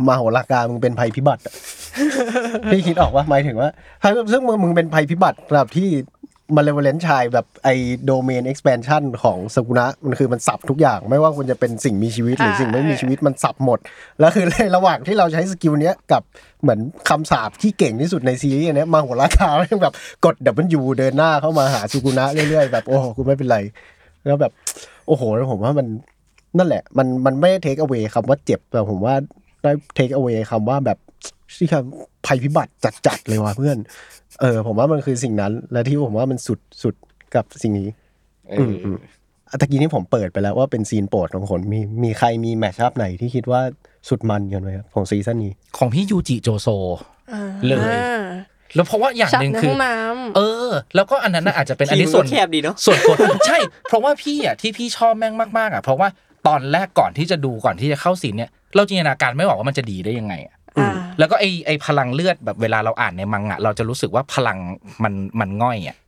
[0.09, 1.43] มาโหรากามึงเป็นภัยพิบัติ
[2.73, 3.71] พี่คิดออกว่าหมายถึงว่า
[4.33, 5.89] ซึ่งมึงมึงเป็นภัยพิบัติแบบที่
[6.57, 7.69] Malevolent Shrine แบบไอ
[8.05, 13.79] Domain Expansion ของสกุนะมันคือมันสับทุกอย่าง ไม่ว่าคุณจะเป็นสิ่งมีชีวิตหรือสิ่งไม่มีชีวิตมันสับหมด
[14.21, 16.23] แล้วคือในระหว่างที่เราใช้ skill เนี้ยกับ
[16.63, 20.37] เหมือนคำสาปที่เก่งที่สุดในซีรีส์เนี้ยมาโหรากาแม่งแบบกด
[20.79, 23.59] W เดินหน้าเข้ามาหาสุกุนะเรื่อยๆแบบโอ้โหกูไม่เป็นไร
[24.27, 24.53] แล้วแบบ
[25.07, 25.87] โอ้โหแล้วผมว่ามัน
[26.59, 29.15] นั่นแหละ มันมันไม่ได้ takeaway คำว่าเจ็บแต่ผมว่า
[29.63, 30.99] ได้ takeaway คำว่าแบบ
[31.57, 32.73] ที่คำ ภัยพิบัติ
[33.07, 33.79] จัดๆเลยว่ะเพื่อน
[34.41, 36.95] เออ ผมว่ามันคือสิ่งนั้น และที่ผมว่ามันสุดสุด
[37.35, 37.89] กับสิ่งนี้
[38.61, 38.97] อืมอืม
[39.51, 43.61] อะตะกี้นี้ผมเปิดไปแล้วว่าเป็น scene โปรดของคนมีมีใครมี match up ไหนที่คิดว่า
[44.09, 46.69] สุดมันกันไหมครับของซีซั่นนี้ ของพี่ยูจิโจโซ
[47.67, 48.25] เลยอ่า
[48.75, 53.15] แล้วเพราะว่าอย่างฉากหนึ่งในคืห้อองน้ำเออ แล้วก็อันนั้นน่ะอาจจะเป็นอันนี้ทีมส่วนก็แคบดีเนอะส่วนตัว
[53.47, 53.59] ใช่
[53.89, 56.09] เพราะว่าพี่อะที่พี่ชอบแม่งมากๆอะเพราะว่า
[56.47, 60.62] ตอนแรกก่อนที่จะดูก่อนที่จะเข้าซีนเนี่ยเราจินตนาการไม่ออกว่ามันจะดีได้ยังไงอะอ่า
[61.19, 64.59] แล้วก็ไอไอพลังเลือดแบบเวลาเราอ่านในมังงะเราจะรู้สึกว่าพลัง
[65.05, 66.02] มันมันง่อยอะอ่า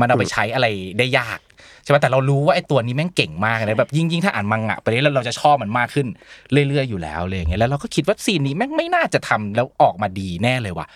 [0.00, 0.66] มันเอาไปใช้อะไร
[0.98, 1.40] ได้ยาก
[1.82, 6.06] ใช่ไหมแต่เรารู้ว่าไอ้ตัวนี้แม่งเก่งมากเลยแบบยิ่งยิ่งถ้าอ่านมังงะไปเรื่อยๆเราจะชอบมันมากขึ้น
[6.68, 10.86] เรื่อยๆอยู่แล้วเลยอย่างเงี้ยแล้วเราก็คิดว่าซีนนี้แม่งไม่น่าจะทำแล้วออกมาดีแน่เลยว่ะ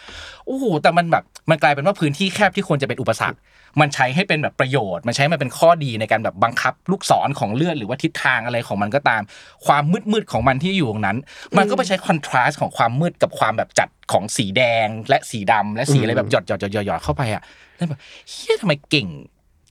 [0.47, 3.39] โอ้โหแต่มันแบบมันกลายเป็นว่าพื้นที่แคบที่ควรจะเป็นอุปสรรค
[3.81, 9.23] มันใช้ให้เป็นแบบประโยชน์ มันใช้มันเป็นข้อดีในการแบบบังคับลูกศรของเลือดหรือว่าทิศทางอะไรของมันก็ตาม
[9.67, 11.17] ความมืดๆของมันที่อยู่ตรงนั้น
[11.57, 17.43] มันก็ไปใช้คอนทราสต์ของความมืดกับความแบบจัดของสีแดงและสีดำและสีอะไรแบบหยดหยดหยดหยดหยดเข้าไปอะ
[17.81, 19.09] แล้วแบบเฮียทำไมเก่ง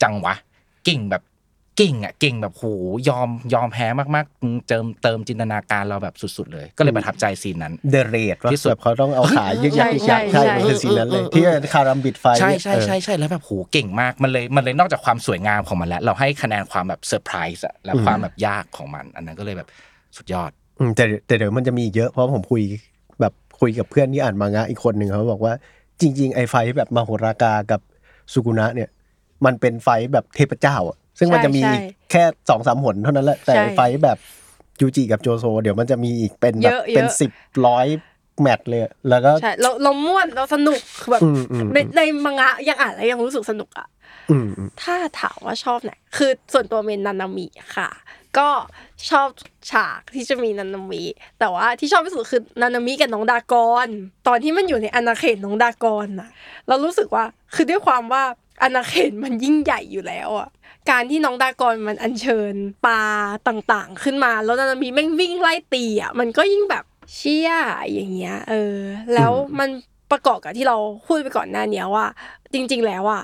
[0.03, 0.35] จังวะ
[0.85, 1.23] เก่งแบบ
[1.77, 2.63] เก่งอะเก่งแบบโห
[3.09, 19.67] ยอมยอมแพ้มากๆ เติมเติมจินตนาการเราแบบสุดๆเลย ก็เลยประทับใจซีนนั้นเดเรดว่าที่สุดแบบเขาต้องเอาขายึกยักยึกยักใช่ใช่ใช่มันคือ scene นั้นเลยเออเออที่ karambit ไฟใช่ใช่เออใช่ใช่แล้วแบบโหเก่งมากมันเลยมันเลยนอกจากความสวยงามของมันแล้ว เราให้คะแนนความแบบเซอร์ไพรส์อะและความแบบยากของมัน อันนั้นก็เลยแบบ
[20.17, 22.61] สุดยอดอืมแต่แต่เดี๋ยวมันจะมีอีกเยอะเพราะผมคุย
[23.21, 25.53] แบบคุยกับเพื่อนที่อ่านมังงะอีกคนหนึ่งเขาบอกว่า
[26.01, 27.81] จริง ๆ ไอ้ fight แบบมาโหรากากับ
[28.33, 28.89] สุกุนะเนี่ย
[29.45, 31.75] มันเป็น fight แบบเทพเจ้าอะซึ่งมันจะมีใช่
[32.11, 34.17] แค่สองสามหนเท่านั้นแหละแต่ใช่ fight แบบ
[34.81, 37.31] ยูจิกับโจโซ เดี๋ยวมันจะมีอีกเป็นแบบเยอะๆเป็นสิบ
[37.65, 37.87] ร้อย
[38.41, 43.87] แมตช์เลยอะแล้วก็ใช่เราเราม่วนเราสนุกคือแบบอืมอืมในในมังงะยังอ่านแล้วยังรู้สึกสนุกอะ
[44.31, 47.89] อืมอืมถ้าถามว่าชอบไหนคือส่วนตัวเมนนันนามิค่ะ
[48.37, 48.49] ก็
[49.09, 49.27] ชอบ
[49.71, 51.03] ฉากที่จะมีนันนามิ
[51.39, 53.87] แต่ว่าที่ชอบที่สุดคือนันนามิกับน้องดากอน
[54.27, 56.29] ตอนที่มันอยู่ในอาณาเขตน้องดากอนน่ะ
[56.67, 58.23] เรารู้สึกว่าคือด้วยความว่า
[58.63, 60.49] อาณาเขตมันยิ่งใหญ่อยู่แล้วอะ
[60.89, 62.53] การที่น้องดากอนมันอัญเชิญ
[62.85, 63.03] ปลา
[63.47, 66.83] ต่างๆ ขึ้นมา แล้วนันนามิแม่งวิ่งไล่ตีอะมันก็ยิ่งแบบ
[67.15, 67.51] เชี่ย
[67.93, 68.77] อย่างเงี้ยเออ
[69.13, 69.69] แล้วมัน
[70.11, 72.05] ประกอบกับที่เราพูดไปก่อนหน้านี้ว่า
[72.53, 73.23] จริง ๆ แล้วอะ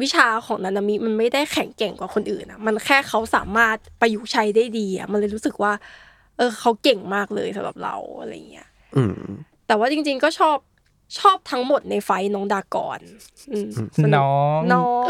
[0.00, 5.72] วิชาของนานามิมันไม่ได้แข็งแกร่งกว่าคนอื่นอะมันแค่เขาสามารถประยุกต์ใช้ได้ดีอะมันเลยรู้สึกว่า
[6.36, 9.20] เออเขาเก่งมากเลยสำหรับเราอะไรเงี้ยอืม
[9.66, 10.56] แต่ว่าจริง ๆ ก็ชอบ
[11.18, 13.00] ชอบทั้งหมดในไฟท์น้องดากอน
[13.52, 15.06] อืมสกน้องน้อง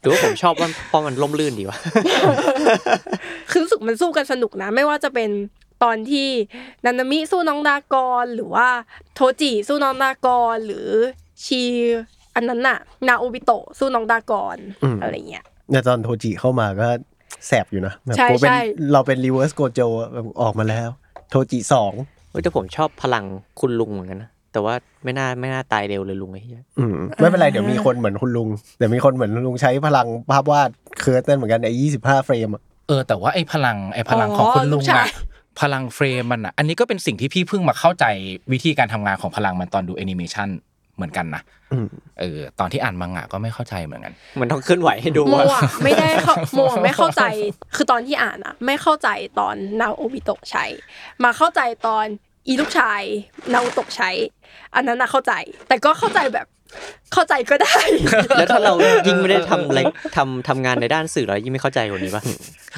[0.00, 1.78] หรือว่าผมชอบว่าเพราะมันล่มลื่นดีวะ
[3.50, 5.30] คือรู้สึกมันสู้กันสนุกนะ ไม่ว่าจะเป็น
[5.82, 6.28] ตอนที่
[6.84, 8.68] นานามิสู้น้องดากอนหรือว่า
[9.14, 10.88] โทจิสู้น้องดากอนหรือ
[11.44, 11.62] ชี
[12.34, 16.88] อันนั้นน่ะ นาโอบิโตะสู้น้องดากอนอืมอะไรเงี้ยในตอนโทจิเข้ามาก็
[17.46, 18.60] แสบอยู่นะแบบใช่โอ้เป็นใช่
[18.92, 19.80] เราเป็น reverse โกโจ
[20.14, 20.88] แบบออกมาแล้ว
[21.30, 21.92] โทจิสอง
[22.30, 23.24] เฮ้ยแต่ผมชอบพลัง
[23.60, 35.06] คุณลุงเหมือนกันนะแต่ว่าไม่น่าไม่น่าตายเร็วเลยลุงไอ้เหี้ยอืมไม่เป็นไรเดี๋ยวมีคนเหมือนคุณลุงเดี๋ยวมีคนเหมือนคุณลุงใช้พลังภาพวาดเคิร์ดนั่นเหมือนกันไอ้ยี่สิบห้าเฟรมอะเออแต่ว่าไอ้พลังไอ้พลังของคุณลุงใช่อะ
[35.60, 38.04] พลังเฟรมมันอะอันนี้ก็เป็นสิ่งที่พี่เพิ่งมาเข้าใจ
[38.52, 40.48] วิธีการทำงานของพลังมันตอนดูแอนิเมชัน
[41.00, 41.86] เหมือนกันนะอืม
[42.20, 47.22] เออตอนที่อ่านมังงะก็ไม่เข้าใจเหมือนกันมันต้องเคลื่อนไหวให้ดูโมว่าอะไม่ได้เข้าโมอะไม่เข้าใจ
[47.76, 49.08] คือตอนที่อ่านอะ ไม่เข้าใจ
[49.38, 50.64] ตอนนาโอบิโตะใช้
[51.24, 52.06] มาเข้าใจตอน
[52.46, 53.02] อีลูกชาย
[53.52, 54.10] นาโอโตะใช้
[54.74, 55.32] อันนั้นน่ะเข้าใจ
[55.68, 56.46] แต่ก็เข้าใจแบบ
[57.12, 57.76] เข้าใจก็ได้
[58.36, 58.74] แล้วถ้าเรา
[59.06, 59.80] ยิ่งไม่ได้ทำอะไร
[60.16, 62.22] ทำทำงานในด้านสื่อเรายิ่งไม่เข้าใจกว่านี้ปะ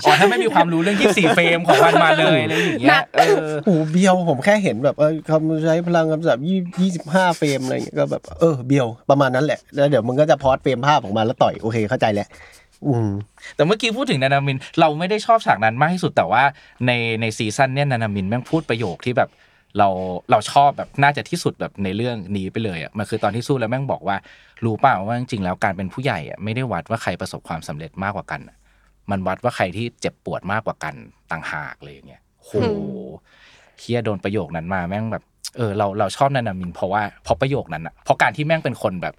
[0.05, 12.29] อ๋อถ้าไม่มีความรู้เรื่อง24เฟรมของมันมาเลยอะไรอย่างเงี้หนัยกเออโอ้โหเบียวผมแค่เห็นแบบเออคำใช้พลังคำศัพท์ยี่ยี่สิบห้าเฟรมอะไรอย่างเงี้ยก็แบบเออเบียวประมาณนั้นแหละแล้วเดี๋ยวมึงก็จะพอดเฟรมภาพออกมาแล้วต่อยโอเคเข้าใจแล้ว
[12.87, 13.11] อืม
[13.57, 16.43] แต่เมื่อกี้พูดถึงนานามิน เราไม่ได้ชอบฉากนั้นมากที่สุดแต่ว่า
[16.87, 19.29] ในในซีซั่นเนี่ยนานามินแม่งพูดประโยคที่แบบ
[19.79, 19.89] เรา
[20.31, 24.17] เราชอบแบบน่าจะที่สุดแบบในเรื่องนี้ไปเลยอะมันคือตอนที่สู้แล้วแม่งบอกว่า
[24.65, 28.57] รู้เปล่าว่าจริงๆแล้วการเป็นผู้ใหญ่อะไม่ได้วัดว่าใครประสบความสำเร็จมากกว่ากันอะ
[29.11, 30.95] มันวัดว่าใครที่เจ็บปวดมากกว่ากัน
[31.31, 32.79] ต่างหากเลยอย่างเงี้ยโหอืม
[33.79, 35.25] เฮียโดนประโยคนั้นมาแม่งแบบ
[35.57, 39.15] เออเราเราชอบนานามินเพราะว่าเพราะประโยคนั้นอะเพราะการที่แม่งเป็นคนแบบ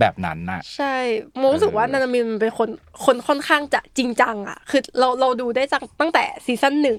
[0.00, 0.94] แบบนั้นน่ะ ใช่
[1.36, 2.68] โมรู้สึกว่านานามินมันเป็นคน
[3.04, 6.98] คนค่อนข้างจะจริงจังอะ คือเราเราดูได้จังตั้งแต่ซีซั่นหนึ่ง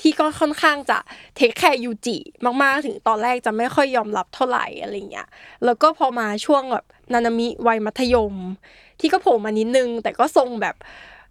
[0.00, 0.98] ที่ก็ค่อนข้างจะ
[1.36, 2.16] take care ยูจิ
[2.62, 5.28] มากๆ ถึงตอนแรกจะไม่ค่อยยอมรับเท่าไหร่อะไรเงี้ย
[5.64, 8.34] แล้วก็พอมาช่วงแบบนานามิวัยมัธยม
[9.00, 10.76] ที่ก็โผล่มานิดนึง แต่ก็ทรงแบบ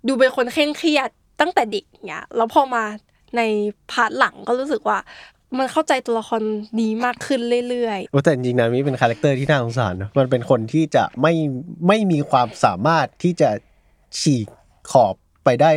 [0.07, 1.09] ดูเป็นคนเคร่งเครียด
[1.41, 2.83] ตั้งแต่เด็กเงี้ยแล้วพอมา
[3.37, 3.41] ใน
[3.91, 4.99] part หลังก็รู้สึกว่า
[5.57, 6.41] มันเข้าใจตัวละคร
[6.79, 11.33] ดีมากขึ้นเรื่อยโอ้แต่จริงๆนะมิเป็น character ที่น่าสงสารนะมันเป็นคนที่จะไม่
[11.87, 13.49] ไม่มีความสามารถที่จะ
[14.19, 14.47] ฉีก
[14.91, 15.71] ขอบไปได้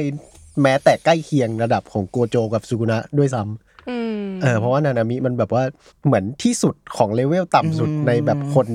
[0.63, 5.65] แม้แต่ใกล้เคียงระดับของโกโจกับซูกุนะด้วยซ้ำๆอืมเออเพราะว่านานามิมันแบบว่า
[6.07, 8.67] เหมือนที่สุดของเลเวลต่ำสุดในแบบคน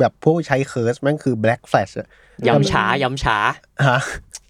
[0.00, 2.08] แบบผู้ใช้ curse แม่งคือ Black Flash อะ
[2.46, 3.38] ย้ำช้าย้ำช้า
[3.88, 4.00] ฮะ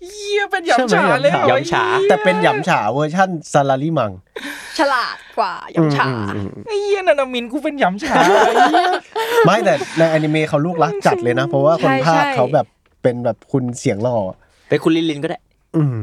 [0.06, 4.12] เฮียเป็นใช่ยำไหมฉาเลยเหรอยำฉาแต่เป็นหยำฉา version salaryman
[4.78, 8.14] ฉลาดกว่ายำฉาอืมอืมอืมไอ้เฮียนานามินกูเป็นยำฉา
[9.46, 12.66] ไม่แต่ในอนิเมะเขาลูกรักจัดเลยนะ เพราะว่าคนภาคเขาแบบ
[13.02, 14.16] เป็นแบบคุณเสียงหล่อ
[14.68, 15.38] ไปคุณลินลินก็ได้
[15.76, 15.98] อืม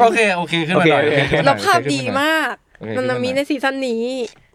[0.00, 4.04] โอเคโอเคขึ้นมาหน่อยโอเคขึ้นมแล้วหน่อยภาพดีมาก โอเคมันมีในซีซั่นนี้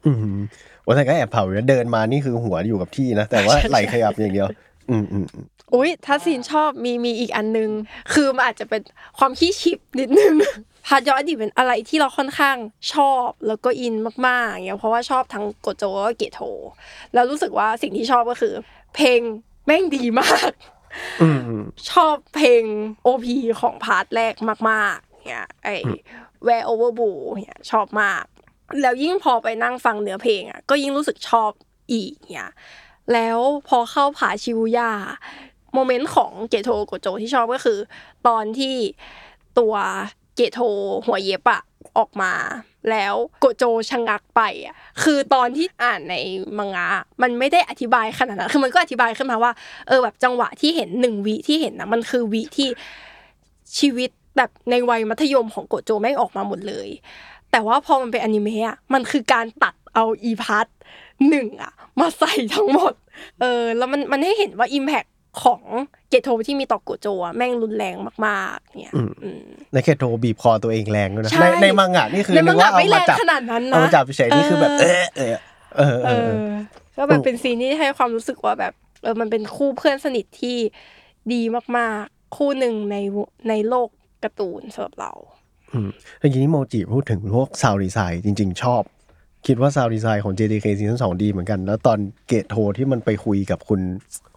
[0.05, 0.38] อืม
[0.86, 4.47] ว่าแต่ก็แอบเผาอยู่นะเดินมานี่คือหัวอยู่กับที่นะ แต่ว่าไหลขยับอย่างเดียว
[4.89, 7.69] อืมอืมอืมอุ้ยถ้าซีนชอบมีมีอีกอันนึง
[8.13, 8.81] คือมันอาจจะเป็น
[9.17, 10.36] ความขี้ ship นิดนึง
[10.88, 12.57] part ย้อนอดีตเป็นอะไรที่เราค่อนข้าง
[12.93, 13.95] ชอบแล้วก็อิน
[14.27, 16.41] มากๆอย่างเงี้ยเพราะว่าชอบทั้งโกโจแล้วก็เกโท
[17.13, 18.53] แล้วรู้สึกว่าสิ่งที่ชอบก็คือ
[18.95, 19.19] เพลง
[19.65, 20.51] แม่งดีมาก
[21.21, 22.63] อืมอืมชอบเพลง
[23.05, 23.25] OP
[23.62, 24.34] ของ part แรก
[24.69, 25.75] มากๆ เนี่ยไอ้
[26.47, 28.23] Where Our Blue เนี่ยชอบมาก
[28.81, 31.51] แล้วยิ่งพอไปนั่งฟังเนื้อเพลงอะก็ยิ่งรู้สึกชอบ
[31.91, 32.51] อีกเนี่ย
[33.13, 34.91] แล้วพอเข้าผาชิบุย่า
[35.73, 37.79] moment ของเกโทโกโจที่ชอบก็คือ
[38.27, 38.75] ตอนที่
[39.60, 39.75] ตัว
[40.36, 40.60] เกโท
[41.05, 41.62] หัวเย็บอะ
[41.97, 42.34] ออกมา
[42.89, 46.15] แล้วโกโจชะงักไปอะคือตอนที่อ่านใน
[46.57, 46.88] มังงะ
[47.21, 49.51] มันไม่ได้อธิบายขนาดนั้นคือมันก็อธิบายขึ้นมาว่า
[49.88, 52.69] เออแบบจังหวะที่เห็นหนึ่งวิที่เห็นนะมันคือวิที่
[53.79, 56.88] ชีวิต แบบในวัยมัธยมของโกโจแม่งออกมาหมดเลย
[57.52, 60.67] แต่ว่าพอมันเป็นอนิเมะอะมันคือการตัดเอาอี part
[61.30, 62.94] หนึ่งอะมาใส่ทั้งหมด
[63.41, 65.06] เออ แล้วมันมันให้เห็นว่า impact
[65.44, 65.62] ของ
[66.10, 69.02] เกโทที่มีต่อโกโจอะแม่งรุนแรงมากๆเนี่ยอื
[69.41, 75.38] มไอ้เกโทบีบคอตัวเองแรงด้วยนะใช่ในในมังงะนี่คือในมันึงกงะว่าเอาไม่แรมางจับขนาดนั้นนะเอามาจับเฉยๆนี่คือแบบ เอเอออ
[75.76, 76.54] เออเออเอเออเอออ
[76.98, 80.58] ก็แบบเป็น scene ที่ให้ความรู้สึกว่าแบบเออมันเป็นคู่เพื่อนสนิทที่
[81.34, 81.41] ดี
[81.78, 83.17] มากๆ คู่หนึ่งใน
[83.50, 83.89] ในโลก
[84.23, 85.12] การ์ตูนสำหรับเรา
[85.73, 88.84] อืมเมื่อกี้นี้โมจิพูดถึงพวก sound design จริง ๆ ชอบ
[89.47, 93.81] คิดว่า sound design ของ JDK ซีซั่นสองดีเหมือนกัน แล้วตอนเกโทที่มันไปคุยกับคุณ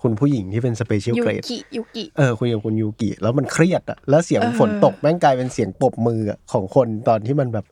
[0.03, 7.67] คุณผู้หญิงที่เป็น special grade ยูกิ เออคุยกับคุณยูกิ แล้วมันเครียดอะแล้วเสียงเออฝนตกแม่งกลายเป็นเสียงปรบมืออะของคนตอนที่มันแบบ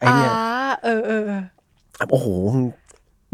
[0.00, 0.32] ไออ่าเนี่ย
[0.84, 1.42] เออเออเออ
[2.10, 2.26] โอ้โห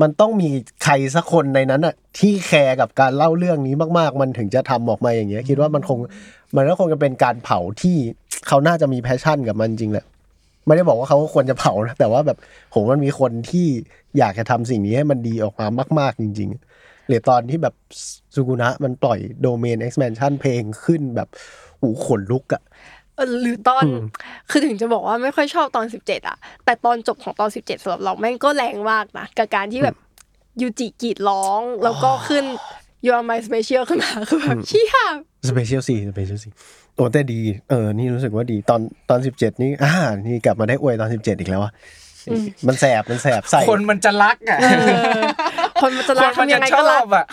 [0.03, 0.49] มันต้องมี
[0.85, 5.99] ใครสักคนในนั้นอะที่ care กับการเล่าเรื่องนี้มาก ๆ มันถึงจะทำออกมาอย่างเงี้ย คิดว่ามันคง
[6.57, 7.97] มันก็คงจะเป็นการเผาที่
[8.49, 10.05] เขาน่าจะมี passion กับมันจริงแหละ
[10.67, 12.39] ไม่ได้บอกว่าเขาควรจะเผานะแต่ว่าแบบ
[12.71, 13.67] โหมันมีคนที่
[14.19, 15.67] อยากจะทำสิ่งนี้ให้มันดีออกมา
[15.99, 17.75] มาก ๆ จริง ๆ หรือตอนที่แบบ
[18.35, 21.29] ซูกุนะมันปล่อยโดเมน expansion เพลงขึ้นแบบ
[21.81, 22.74] หูขนลุกอะเออ
[23.41, 24.05] หรือตอนอืม
[24.51, 29.97] คือถึงจะบอกว่าไม่ค่อยชอบตอนสิบเจ็ดอะแต่ตอนจบของตอนสิบเจ็ดสำหรับเราแม่งก็แรงมากนะกับการที่แบบ
[30.61, 32.45] ยูจิกรีดร้องแล้วก็ขึ้น
[33.07, 34.95] You are my special ขึ้นมาคือแบบเชี่ย
[35.49, 36.49] SPECIALZ SPECIALZ
[36.95, 39.93] โอ้แต่ดี เออ นี่รู้สึกว่าดีตอนตอนสิบเจ็ดนี่อ่า
[40.27, 41.73] นี่กลับมาได้อวยตอนสิบเจ็ดอีกแล้วอะ
[42.67, 44.59] มันแสบมันแสบใส่คนมันจะรักอะ
[45.85, 47.25] คนมันจะครักนมันทำจะยังไงชก็อรักบอะ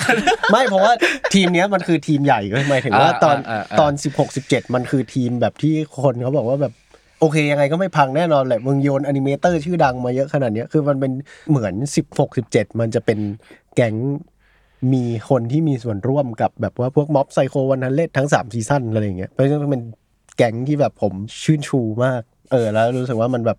[0.52, 0.94] ไม่เพราะว่า
[1.34, 6.74] ทีมเนี้ยมันคือทีมใหญ่เว้ยหมายถึงว่าอ่าตอนอ่าอ่าตอนสิบหกสิบเจ็ดมันคือทีมแบบที่คนเขาบอกว่าแบบ
[7.20, 11.12] โอเคยังไงก็ไม่พังแน่นอนแหละมึงโยนอนิเมเตอร์ชื่อดังมาเยอะขนาดเนี้ยคือมันเป็น
[11.50, 13.20] เหมือนสิบหกสิบเจ็ดมันจะเป็น
[13.76, 13.96] แก๊ง
[14.94, 19.84] มีคนที่มีส่วนร่วมกับแบบว่าพวก Mob Psycho One Hundred ทั้งสาม season อะไรอย่างเงี้ยเพราะฉะนั้นมันเป็น
[20.38, 23.58] แก๊งที่แบบผมชื่นชูมาก เออแล้วรู้สึกว่ามันแบบ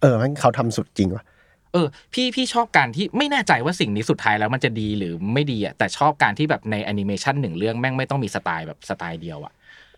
[0.00, 1.24] เออมันเขาทำสุดจริงว่ะ
[1.72, 9.52] เออพี่พี่ชอบการที่ไม่แน่ใจว่าสิ่งนี้สุดท้ายแล้วมันจะดีหรือไม่ดีอะแต่ชอบการที่แบบในแอนิเมชันหนึ่งเรื่องแม่งไม่ต้องมีสไตล์แบบสไตล์เดียวอะ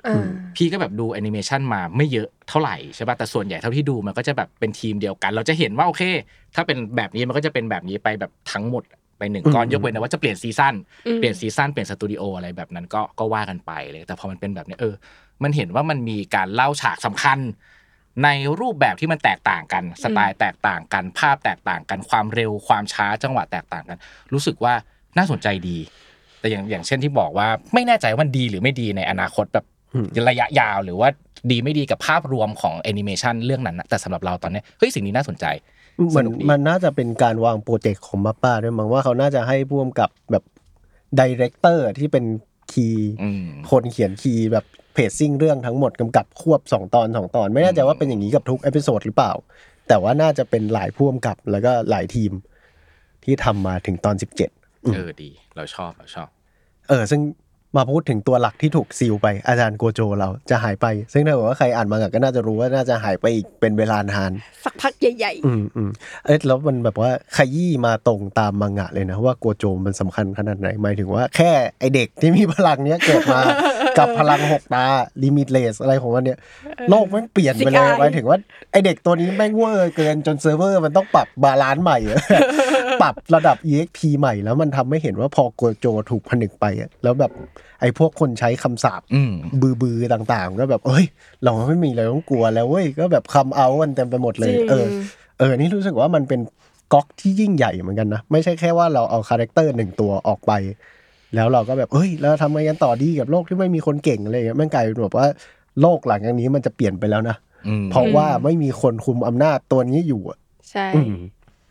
[0.04, 6.02] เออพี่ก็แบบดูแอนิเมชันมาไม่เยอะเท่าไหร่ใช่ป่ะแต่ส่วนใหญ่เท่าที่ดูมันก็จะแบบเป็นทีมเดียวกัน เราจะเห็นว่าโอเค
[6.54, 8.82] ถ้าเป็นแบบนี้มันก็จะเป็นแบบนี้ไปแบบทั้งหมด
[9.18, 10.74] ไปหนึ่งก้อนอืมยกเว้นนะว่าจะเปลี่ยน season
[11.06, 14.94] อืมเปลี่ยน season เปลี่ยนสตูดิโออะไรแบบนั้นก็ก็ว่ากันไปเลยแต่พอมันเป็นแบบนี้เออ
[15.42, 17.38] มันเห็นว่ามันมีการเล่าฉากสำคัญ
[18.22, 18.29] ใน
[18.61, 23.98] รูปแบบที่มันแตกต่างกัน สไตล์แตกต่างกัน ภาพแตกต่างกัน ความเร็ว ความช้า จังหวะแตกต่างกัน
[24.33, 24.74] รู้สึกว่า
[25.16, 25.79] น่าสนใจดี
[26.40, 31.09] แต่อย่างอย่างเช่นที่บอกว่า ไม่แน่ใจว่ามันดีหรือไม่ดีในอนาคตแบบอืมระยะยาวหรือว่า
[31.50, 35.46] ดีไม่ดีกับภาพรวมของแอนิเมชันเรื่องนั้นนะแต่สำหรับเราตอนเนี้ยเฮ้ยสิ่งนี้น่าสนใจ
[35.96, 40.44] เหมือนสนุกดีมันน่าจะเป็นการวาง project ของ MAPPA ด้วยมั้งว่าเขาน่าจะให้พ่วงกับแบบ
[41.20, 42.24] director ที่เป็น
[42.72, 49.33] key อืมคนเขียน key แบบ pacing เรื่องทั้งหมดกำกับควบสองตอนสองตอน ไม่แน่ใจว่าเป็นอย่างนี้กับทุก episode หรือเปล่า
[49.88, 52.33] แต่ว่าน่าจะเป็นหลายพ่วงกับแล้วก็หลายทีม
[53.24, 54.50] ที่ทำมาถึงตอนสิบเจ็ด
[54.94, 56.28] เออดี เราชอบเราชอบ
[56.88, 57.22] เออ ซึ่ง
[57.78, 64.33] มาพูดถึงตัวหลักที่ถูก seal ไปอาจารย์โกโจเราจะหายไป ซึ่งถ้าเกิดว่าใครอ่านมาก็น่าจะรู้ว่าน่าจะหายไปอีกเป็นเวลานาน
[64.64, 65.90] สักพักใหญ่อืมอืม
[66.24, 73.40] เอ้ยแล้วมันแบบว่าขยี้มาตรงตามมังงะเลยนะว่าโกโจมันสำคัญขนาดไหนหมายถึงว่าแค่ไอเด็กที่มีพลังเนี้ยเกิดมา
[73.98, 74.85] กับพลังหกตา
[75.22, 76.38] limitless อะไรของมันเนี่ย
[76.90, 78.38] โลกแม่งเปลี่ยนไปเลยหมายถึงว่า
[78.70, 81.98] ไอเด็กตัวนี้แม่งเวอร์เกินจนเซิร์ฟเวอร์มันต้องปรับ balance ใหม่
[83.02, 86.64] ปรับระดับ EXP ใหม่แล้วมันทำให้เห็นว่าพอโกโจถูกผนึกไป
[87.02, 87.33] แล้วแบบ
[87.80, 89.00] ไอพวกคนใช้คำสาป
[89.61, 91.04] บือบือๆต่างๆ ก็แบบ เอ้ย
[91.44, 94.87] เราไม่มีอะไรต้องกลัวแล้วเว้ยก็แบบคำเอากันเต็มไปหมดเลย เออ
[95.38, 96.40] เออนี่รู้สึกว่ามันเป็น
[96.92, 100.52] ก๊อกที่ยิ่งใหญ่เหมือนกันนะ ไม่ใช่แค่ว่าเราเอา character หนึ่งตัวออกไป
[101.35, 105.27] แล้วเราก็แบบเอ้ยแล้วทำไงกันต่อดีกับโลกที่ไม่มีคนเก่งอะไรเงี้ยแม่งกลายเป็นแบบว่า
[105.81, 107.37] โลกหลังจากนี้มันจะเปลี่ยนไปแล้วนะ
[107.68, 110.38] อืมเพราะว่าไม่มีคนคุมอำนาจตัวนี้อยู่อะ
[110.70, 111.14] ใช่อืม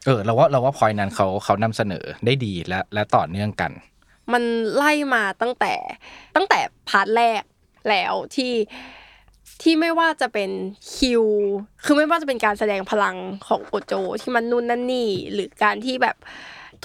[0.06, 3.72] เออเราว่าเราว่าพอยนั้นเขาเขานำเสนอได้ดีและและต่อเนื่องกัน
[4.34, 4.44] มัน
[4.76, 5.74] ไล่มาตั้งแต่
[6.36, 7.42] ตั้งแต่ part แรก
[7.90, 8.54] แล้วที่
[9.62, 10.50] ที่ไม่ว่าจะเป็น
[10.94, 11.24] คิว
[11.84, 16.16] คือไม่ว่าจะเป็นการแสดงพลังของโกโจที่มันนู่นนั่นนี่ หรือการที่แบบ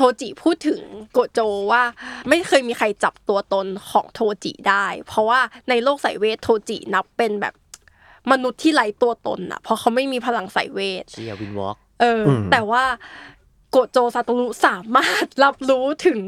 [0.01, 0.81] โทจิพูดถึง
[1.13, 1.41] โกโจ
[1.73, 1.83] ว่า
[2.29, 7.55] ไม่เคยมีใครจับตัวตนของโทจิได้ เพราะว่าในโลกสายเวทโทจินับเป็นแบบ
[8.31, 12.85] มนุษย์ที่ไร้ตัวตนอะเพราะเขาไม่มีพลังสายเวทเชียวินวอล์กเอออมแต่ว่า
[13.71, 16.21] โกโจซาโตรุสามารถรับรู้ถึง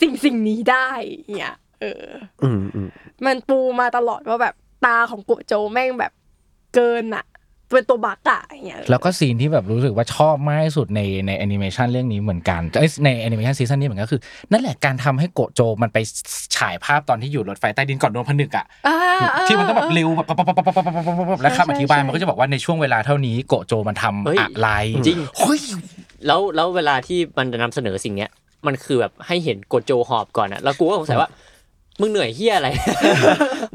[0.00, 0.88] สิ่งสิ่งนี้ได้
[1.36, 2.06] เนี่ยเออ
[2.44, 2.88] อืมอืม
[3.24, 4.54] มันปูมาตลอดว่าแบบ
[4.86, 6.12] ตาของโกโจแม่งแบบ
[6.74, 7.24] เกินอะ
[7.74, 12.60] เป็นตัว bug อะอย่างเงี้ยแล้วก็ scene ที่แบบรู้สึกว่าชอบมากที่สุดในในแอนิเมชันเรื่องนี้เหมือนกัน
[13.04, 15.98] ในแอนิเมชัน season นี้เหมือนกันคือ นั่นแหละการทำให้โกโจมันไป
[16.56, 18.66] ฉายภาพตอนที่อยู่รถไฟใต้ดินก่อนโดนผนึกอะ
[19.48, 20.26] ที่มันต้องแบบเร็วแบบ
[21.42, 25.18] แล้วคำอธิบายมันก็จะบอกว่าในช่วงเวลาเท่านี้โกโจมันทำอะไรจริง
[25.56, 25.58] ย
[26.26, 28.30] แล้วแล้วเวลาที่มันนำเสนอสิ่งเนี้ย
[28.66, 31.30] มันคือแบบให้เห็นโกโจหอบก่อนอะแล้วกูก็สงสัยว่า
[32.00, 32.68] มึงเหนื่อยเฮียอะไร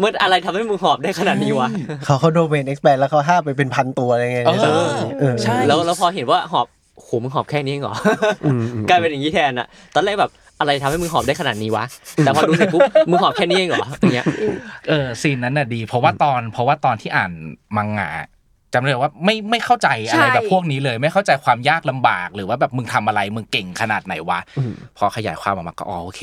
[0.02, 1.70] มันอะไรทำให้มึงหอบได้ขนาดนี้วะ
[2.06, 4.52] เขาเขาโดเมนเอ็กซ์แปแล้วเขาห้ามไปเป็นพันตัวอะไรเงี้ยเอ
[4.86, 6.68] อ เออ ใช่แล้วแล้วพอเห็นว่าหอบ
[7.02, 7.96] โหมึงหอบแค่นี้เองเหรอ
[8.46, 11.86] อืมอืมกลายเป็นอย่างนี้แทนอะตอนแรกแบบอะไรทำให้มึงหอบได้ขนาดนี้วะ
[12.20, 14.26] แต่พอดูเสร็จปุ๊บมึงหอบแค่นี้เองเหรออย่างเงี้ย
[14.90, 17.32] เออซีนนั้นน่ะดี เพราะว่าตอนเพราะว่าตอนที่อ่าน
[17.78, 18.28] มังงะ
[18.74, 26.22] จำเลยว่าไม่ไม่เข้าใจอะไรใช่แบบพวกนี้เลย ไม่เข้าใจความยากลำบาก หรือว่าแบบมึงทำอะไรมึงเก่งขนาดไหนวะอืมพอขยายความออกมาก็อ๋อโอเค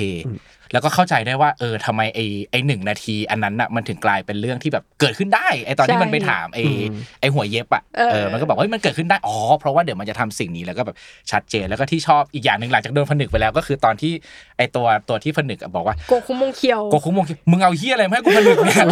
[0.73, 10.97] แล้วก็เข้าใจได้ว่าเออทำไมไอไอหนึ่งนาที อันนั้นน่ะมันถึงกลายเป็นเรื่องที่แบบเกิดขึ้นได้ไอตอนที่ใช่มันไปถามไออืมไอหัวเย็บอะเออเออมันก็บอกว่าเฮ้ยมันเกิดขึ้นได้อ๋อเพราะว่าเดี๋ยวมันจะทำสิ่งนี้แล้วก็แบบ
[11.31, 14.13] ชัดเจนแล้วก็ที่ชอบอีกอย่างหนึ่งหลังจากโดนผนึกไปแล้วก็คือตอนที่
[14.59, 18.85] ไอตัวตัวที่ผนึกอะบอกว่าโกคุมงเคียวโกคุมงมึงเอาเฮียอะไรมาให้กูผนึกเนี่ย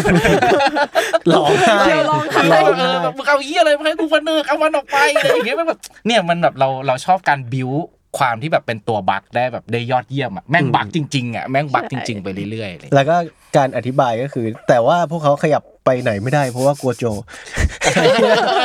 [1.33, 7.71] ร้องไห้เดี๋ยวร้องไห้เออแบบมึงเอาเฮียอะไรมาให้กูผนึกเอามันออกไปอะไรอย่างเงี้ยมันแบบเนี่ยมันแบบเราเราชอบการบิว
[8.19, 13.17] ความที่แบบเป็นตัวบั๊กได้แบบได้ยอดเยี่ยมอะแม่งบั๊กจริงๆอะแม่งบั๊กจริง ๆไปเรื่อยๆเลยแล้วก็
[13.57, 17.05] การอธิบายก็คือ แต่ว่าพวกเขาขยับไปไหนไม่ได้เพราะว่ากลัวโจ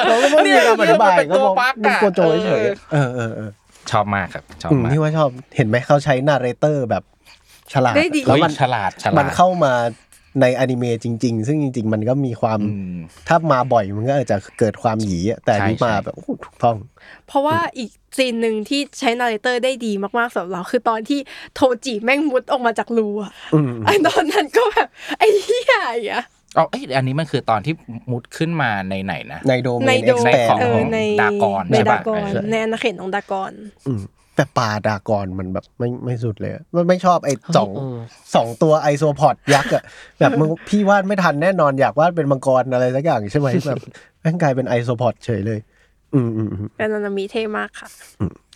[0.07, 3.51] เราก็ไม่มีคำอธิบายเนี่ยมันเป็นก็ตัวบอกบั๊กมันอะกลัวโจเฉยเออๆเออเออเออ
[3.91, 7.03] ชอบมากครับชอบอืมมากที่ว่าชอบเห็นไหมเขาใช้ narrator แบบ
[7.73, 9.73] ฉลาดได้ดีแล้วเฮ้ยมันฉลาดฉลาดมันเข้ามา
[10.41, 12.97] ในอนิเมะจริง ๆ ซึ่งจริง ๆ มันก็มีความอืม
[13.27, 16.77] ถ้ามาบ่อยมันก็อาจจะเกิดความหยีอะแต่อันนี้ใช่มาใช่แบบโอ้โหถูกต้อง
[17.27, 21.19] เพราะว่าอีก scene หนึ่งที่ใช้ narrator ได้ดีมากๆสำหรับเราคือตอนที่
[21.55, 24.87] โทจิแม่งมุดออกมาจากรูอะอืมไอตอนนั้นก็แบบ
[25.19, 26.25] ไอ้เหี้ยอย่างเงี้ย
[26.57, 27.73] อ๋อเอ้ยอันนี้มันคือตอนที่
[28.11, 33.53] มุดขึ้นมาในไหนนะในโดเมในนโดเอ็กซ์แปของเออในดากอนในใช่ปะดากอนเออในอาณาเขตของดากอน
[34.39, 37.97] แต่ปลาดากอนมันแบบไม่ไม่สุดเลยอะมันไม่ชอบไอ้สองเออ
[38.35, 39.83] สองตัวไอโซพอดยักษ์อะ
[40.19, 43.77] แบบมึงพี่วาดไม่ทันแน่นอนอยากวาดเป็นมังกรอะไรสักอย่างใช่ไหมแบบ
[44.21, 45.59] แม่งกลายเป็นไอโซพอดเฉยเลย
[46.13, 47.89] อืมอืมอืมเป็นอนามิเท่มากค่ะ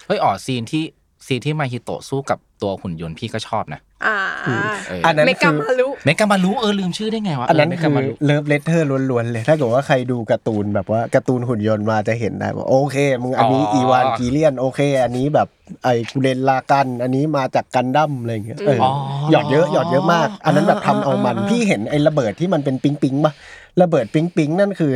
[0.08, 0.84] เฮ้ยอ๋อซีนที่
[1.26, 15.48] ซีนที่มาฮิโตะสู้กับตัวหุ่นยนต์พี่ก็ชอบนะอ่าเอออันนั้นคือเมกามารุเมกามารุเออลืมชื่อได้ไงวะอันนั้นคือเมกามารุ love letter ล้วนๆเลย ถ้าเกิดว่าใครดูการ์ตูนแบบว่าการ์ตูนหุ่นยนต์มาจะเห็นได้ว่าโอเคมึงอันนี้ Evangelion โอเค อันนี้แบบ
[15.84, 18.88] ไอ้ Gurren Lagann อันนี้มาจากกันดั้มอะไรอย่างเงี้ยเอออ
[19.32, 23.34] หยอดเยอะหยอดเยอะมาก อันนั้นแบบทำเอามันพี่เห็นไอ้ระเบิดที่มันเป็นปิ๊งปิ๊งๆปะ
[23.82, 24.94] ระเบิดปิ๊งปิ๊งๆนั่นคือ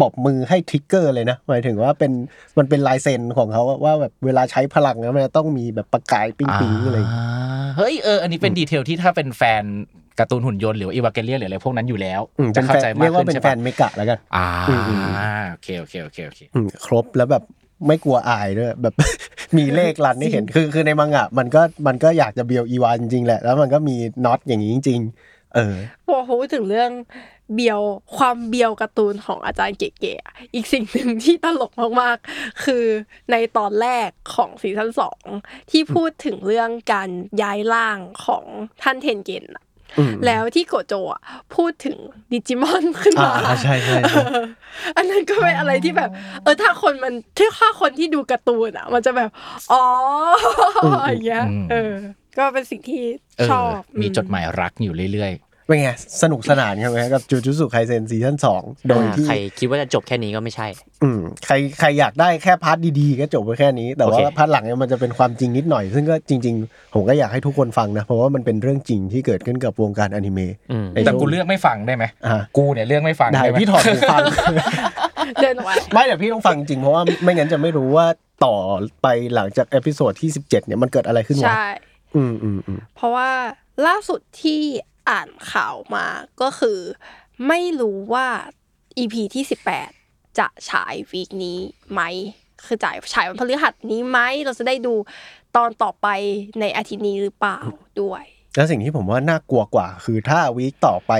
[0.00, 2.12] ปรบมือให้ Trigger เลยนะหมายถึงว่าเป็น
[2.58, 7.26] มันเป็นลายเซ็นของเขาอะว่าแบบเวลาใช้พลังนะมันจะต้องมีแบบประกายปิ๊งปิ๊งๆอะไรอย่างเงี้ย
[7.76, 9.62] เฮ้ยเอออันนี้เป็นดีเทลที่ถ้าเป็นแฟน
[10.18, 15.02] การ์ตูนหุ่นยนต์หรืออีวาเกเลียนหรืออะไรพวกนั้นอยู่แล้วอืมจะเป็นเข้าแฟนใจมากเรียกว่าขึ้นเป็นใช่แฟปะนเมกะแล้วกันอ่าอืมอืม
[15.52, 17.42] โอเคโอเคโอเคโอเคอืมครบแล้วแบบ
[17.86, 18.94] ไม่กลัวอายด้วยแบบ
[19.56, 25.74] มีเลขรันให้เห็นคือคือในมังงะมันก็มันก็อยากจะเบียวอีวานจริงๆแหละแล้วมันก็มีน็อตอย่างนี้จริง ๆ เออ
[26.06, 26.90] พอพูดถึงเรื่อง
[27.54, 27.80] เบียว
[28.16, 32.84] ความเบียวการ์ตูนของอาจารย์เก๋ๆอะอีกสิ่งหนึ่งที่ตลกมากๆ คือ
[33.30, 35.24] ในตอนแรกของ season สอง
[35.70, 37.10] ที่พูดถึงเรื่องการ
[37.42, 38.44] ย้ายร่างของ
[38.82, 39.64] ท่านเทนเกนอะ
[39.98, 41.22] อืมแล้วที่โกโจอะ
[41.56, 41.98] พูดถึง
[42.32, 44.44] ดิจิมอนขึ้นมาอ่าใช่ใช่ใช่เออ
[44.96, 46.10] อันนั้นก็เป็นอะไรที่แบบ
[46.42, 47.14] เออถ้าคนมัน
[47.58, 49.30] ถ้าคนที่ดูการ์ตูนอะมันจะแบบ
[49.72, 49.84] อ๋อ
[51.10, 51.94] อย่างเงี้ยเออ
[52.38, 53.02] ก็เป็นสิ่งที่
[53.38, 55.32] เออชอบมีจดหมายรักอยู่เรื่อย
[55.70, 60.66] เป็นไง สนุกสนานกันไหมกับจูจุสุไคเซน season สองโดยที่ใครคิดว่าจะจบแค่นี้ก็ไม่ใช่
[61.02, 74.22] อืมใครใครอยากได้แค่ part ดีๆ ก็จบไปแค่นี้ แต่ว่าโอเค part หลังเนี่ยมันจะเป็นความจริงนิดหน่อย ซึ่งก็จริง ๆ ผมก็อยากให้ทุกคนฟังนะ เพราะว่ามันเป็นเรื่องจริงที่เกิดขึ้นกับวงการอนิเมะอืมในๆแต่ช่วงกูเลือกไม่ฟังได้ไหมอ่ากูเนี่ยเลือกไม่ฟังได้ได้ไหมพี่ถอดหูฟัง
[75.42, 78.06] เดินออกไปไม่แต่พี่ต้องฟังจริงเพราะว่าไม่งั้นจะไม่รู้ว่า
[78.44, 78.56] ต่อ
[79.02, 81.66] ไปหลังจาก episode ที่ 17 เนี่ยมันเกิดอะไรขึ้นวะใช่
[82.16, 83.30] อืมอืมอืมเพราะว่า
[83.86, 84.60] ล่าสุดที่
[85.10, 86.06] อ่านข่าวมา
[86.40, 86.78] ก็คือ
[87.48, 88.26] ไม่รู้ว่า
[88.98, 89.44] EP ที่
[89.90, 91.58] 18 จะฉาย week นี้
[91.92, 92.00] ไหม
[92.64, 94.94] คือจ่ายฉายวันพฤหัสนี้ไหม เราจะได้ดู
[95.56, 96.08] ตอนต่อไป
[96.60, 97.58] ในอาทิตย์นี้หรือเปล่า
[98.00, 98.22] ด้วย
[98.56, 101.12] แล้วสิ่งที่ผมว่าน่ากลัวกว่า คือถ้า week ต่อไป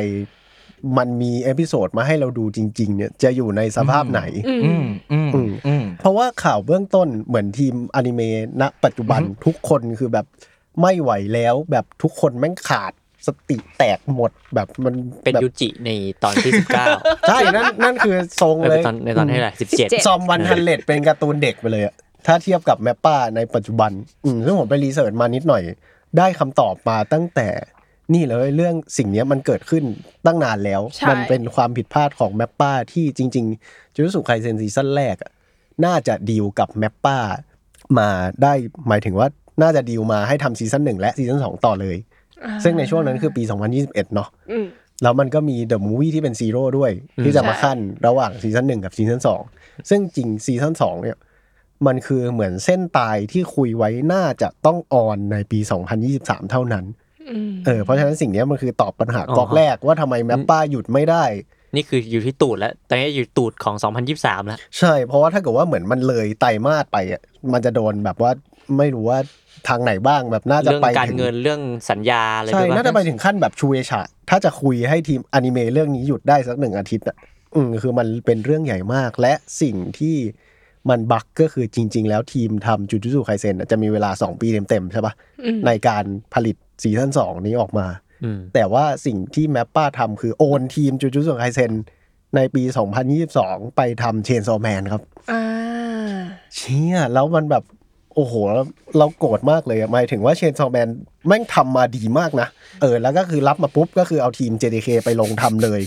[0.98, 10.26] มันมี episode มาให้เราดูจริง ๆ เนี่ยจะอยู่ในสภาพไหนอืมอืมอืมอืมอืมเพราะว่าข่าวเบื้องต้นเหมือนทีมอนิเมะณปัจจุบันอือฮึทุกคนคือแบบ
[10.81, 12.92] ไม่ไหวแล้วแบบทุกคนแม่งขาด
[13.26, 15.90] สติแตกหมดแบบมันเป็นแบบยูจิใน
[16.22, 16.87] ตอนที่สิบเก้า
[17.28, 21.94] ใช่นั่นนั่นคือทรงเลยตอนในตอนที่เท่าไหร่สิบเจ็ด17 Zom One Hundred เป็นการ์ตูนเด็กไปเลยอะ
[22.26, 23.90] ถ้าเทียบกับ MAPPA ในปัจจุบัน
[24.24, 25.62] อืมซึ่งผมไป research มานิดหน่อย
[26.18, 27.48] ได้คำตอบมาตั้งแต่
[28.14, 29.85] นี่เลยเรื่องสิ่งเนี้ยมันเกิดขึ้น
[30.26, 35.30] ตั้งนานแล้วใช่มันเป็นความผิดพลาดของ MAPPA ที่จริง ๆจูจุสุไคเซน season แรกอะ
[35.85, 37.16] น่าจะดีลกับ MAPPA
[37.98, 38.09] มา
[38.42, 38.52] ได้
[38.88, 39.28] หมายถึงว่า
[39.62, 41.96] น่าจะดีลมาให้ทำ season หนึ่งและ season สองต่อเลย
[42.64, 44.66] ซึ่งในช่วงนั้นคือปี 2021 เนาะอืม
[45.03, 46.92] แล้วมันก็มี the movie ที่เป็น zero ด้วย
[47.24, 49.42] ที่จะมาคั่นระหว่าง season หนึ่งกับ season สอง
[49.90, 51.16] ซึ่งจริง season สองเนี่ย
[51.87, 55.59] มันคือเหมือนเส้นตายที่คุยไว้น่าจะต้อง on ในปี
[56.05, 56.85] 2023 เท่านั้น
[57.31, 61.24] อืมเออเพราะฉะนั้นสิ่งเนี้ยมันคือตอบปัญหาอ๋อก๊อกแรกว่าทำไม MAPPA หยุดไม่ได้
[61.74, 63.76] นี่คืออยู่ที่ตูดแล้วตอนนี้อยู่ตูดของ
[64.12, 67.22] 2023 แล้ว ใช่ เพราะว่าถ้าเกิดว่าเหมือนมันเลยไตรมาสไปอะ
[67.53, 68.31] มันจะโดนแบบว่า
[68.79, 69.18] ไม่รู้ว่า
[69.68, 77.16] ทางไหนบ้างแบบน่าจะเรื่องไปการถึงเงินเรื่องสัญญาอะไรใช่ด้วยปน่าจะไปถึงขั้นแบบชูเอชะถ้าจะคุยให้ทีมอนิเมะเรื่องนี้หยุดได้สักหนึ่งอาทิตย์อะ
[77.55, 79.32] อืมคือมันเป็นเรื่องใหญ่มาก และ
[79.62, 80.16] สิ่งที่
[80.91, 85.12] มันบั๊กก็คือจริง ๆ แล้วทีมทำจูจูซูไคเซนจะมีเวลา 2 ปีเต็มๆใช่ปะ
[85.45, 87.87] อืมในการผลิตseason 2 นี้ออกมา
[88.24, 91.72] อืมแต่ว่าสิ่งที่ MAPPA ทำคือโอนทีมจูจูซูไคเซน
[92.37, 92.62] ในปี
[93.20, 95.43] 2022 ไปทำ Chainsaw Man ครับอ่า
[96.55, 97.64] เชี่ยแล้วมันแบบ
[98.14, 98.34] โอ้โห
[98.98, 100.88] เราโกรธมากเลยอะหมายถึงว่า Chainsaw Man
[101.26, 102.48] แม่งทำมาดีมากนะ
[102.80, 105.80] เออ แล้วก็คือรับมาปุ๊บ ก็คือเอาทีม JDK ไปลงทำเลย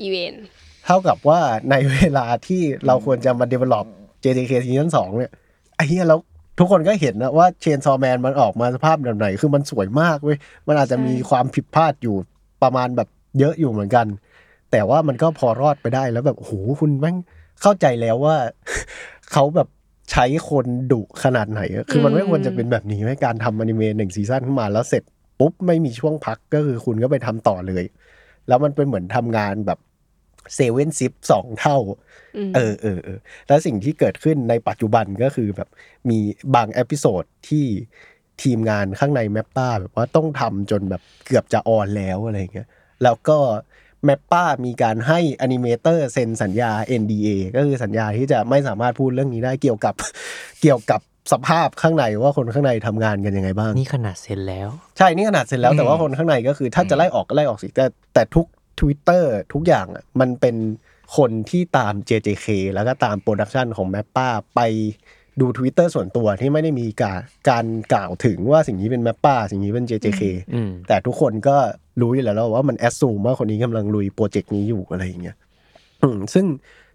[0.00, 0.44] อีเวนต์
[0.84, 1.40] เท่ากับว่า
[1.70, 3.86] ในเวลาที่เราควรจะมา develop
[4.24, 5.32] JDK ซีซั่นสองเนี่ย
[5.76, 6.20] ไอ้เหี้ยแล้ว
[6.58, 12.16] ทุกคนก็เห็นนะว่าเชนซอแมนมันออกมาสภาพแบบไหน คือมันสวยมากเว้ย มันอาจจะมีความผิดพลาดอยู่
[12.62, 14.06] ประมาณแบบเยอะอยู่เหมือนกัน
[14.70, 17.16] แต่ว่ามันก็พอรอดไปได้แล้วแบบโอ้โหคุณแม่ง
[17.62, 18.36] เข้าใจแล้วว่า
[19.32, 19.68] เขาแบบ
[20.10, 25.02] ใช้คนดุขนาดไหนอะคือมันไม่ควรจะเป็นแบบนี้ให้การทำอนิเมะหนึ่งซีซั่นขึ้นมาแล้วเสร็จ
[25.40, 27.84] ปุ๊บไม่มีช่วงพักก็คือคุณก็ไปทำต่อเลย
[28.48, 29.78] แล้วมันเป็นเหมือนทำงานแบบ
[30.54, 31.76] เซเว่นซิปสองเท่า
[32.50, 35.68] มเออเออเออแล้วสิ่งที่เกิดขึ้นในปัจจุบันก็คือแบบ
[36.10, 36.18] มี
[36.54, 37.66] บาง episode ที่
[38.42, 42.68] ทีมงานข้างใน MAPPA แบบว่าต้องทำจนแบบเกือบจะ on แล้วอะไรเงี้ย
[43.02, 43.38] แล้วก็
[44.04, 49.94] MAPPA มีการให้ animator เซ็นสัญญา NDA ก็คือสัญญาที่จะไม่สามารถพูดเรื่องนี้ได้เกี่ยวกับ
[50.62, 51.00] เกี่ยวกับ
[51.32, 54.68] สภาพข้างในว่าคนข้างในทำงานกันยังไงบ้าง นี่ขนาดเซ็นแล้ว
[54.98, 57.84] ใช่นี่ขนาดเซ็นแล้วอืมแต่ว่าคนข้างในก็คือถ้าจะไล่ออกก็ไล่ออกสิแต่
[58.14, 58.46] แต่ทุก
[58.80, 60.56] Twitter ทุกอย่างอะมันเป็น
[61.16, 64.60] คนที่ตาม JJK แล้วก็ตาม production ของ MAPPA ไป
[65.40, 67.20] ดู Twitter ส่วนตัวที่ไม่ได้มีการ
[67.50, 70.22] การกล่าวถึงว่าสิ่งนี้เป็น MAPPA สิ่งนี้เป็น JJK
[70.54, 71.56] อืมแต่ทุกคนก็
[72.00, 75.36] รู้อยู่แล้ว ว่ามัน assume ว่าคนนี้กำลังลุยโปรเจกต์นี้อยู่อะไรอย่างเงี้ย
[76.02, 76.46] อืมซึ่ง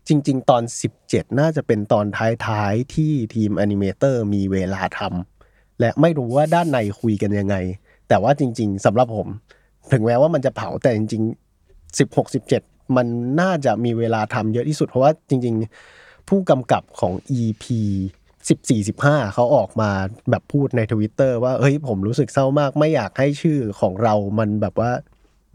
[0.07, 0.63] จริง ๆ ตอน
[0.99, 2.05] 17 น่าจะเป็นตอน
[2.45, 7.55] ท้ายๆ ที่ทีม animator มีเวลาทำและไม่รู้ว่าด้านในคุยกันยังไง
[8.07, 9.27] แต่ว่าจริง ๆสำหรับผม
[9.91, 11.23] ถึงแม้ว่ามันจะเผาแต่จริง
[11.63, 13.07] ๆ 16 17 มัน
[13.41, 15.55] น่าจะมีเวลาทำเยอะที่สุด เพราะว่าจริง
[15.91, 17.63] ๆ ผู้กำกับของ EP
[18.49, 19.89] สิบสี่สิบห้าเขาออกมา
[20.29, 24.91] แบบพูดในทวิตเตอร์ว่าเฮ้ยผมรู้สึกเศร้ามากไม่อยากให้ชื่อของเรามันแบบว่า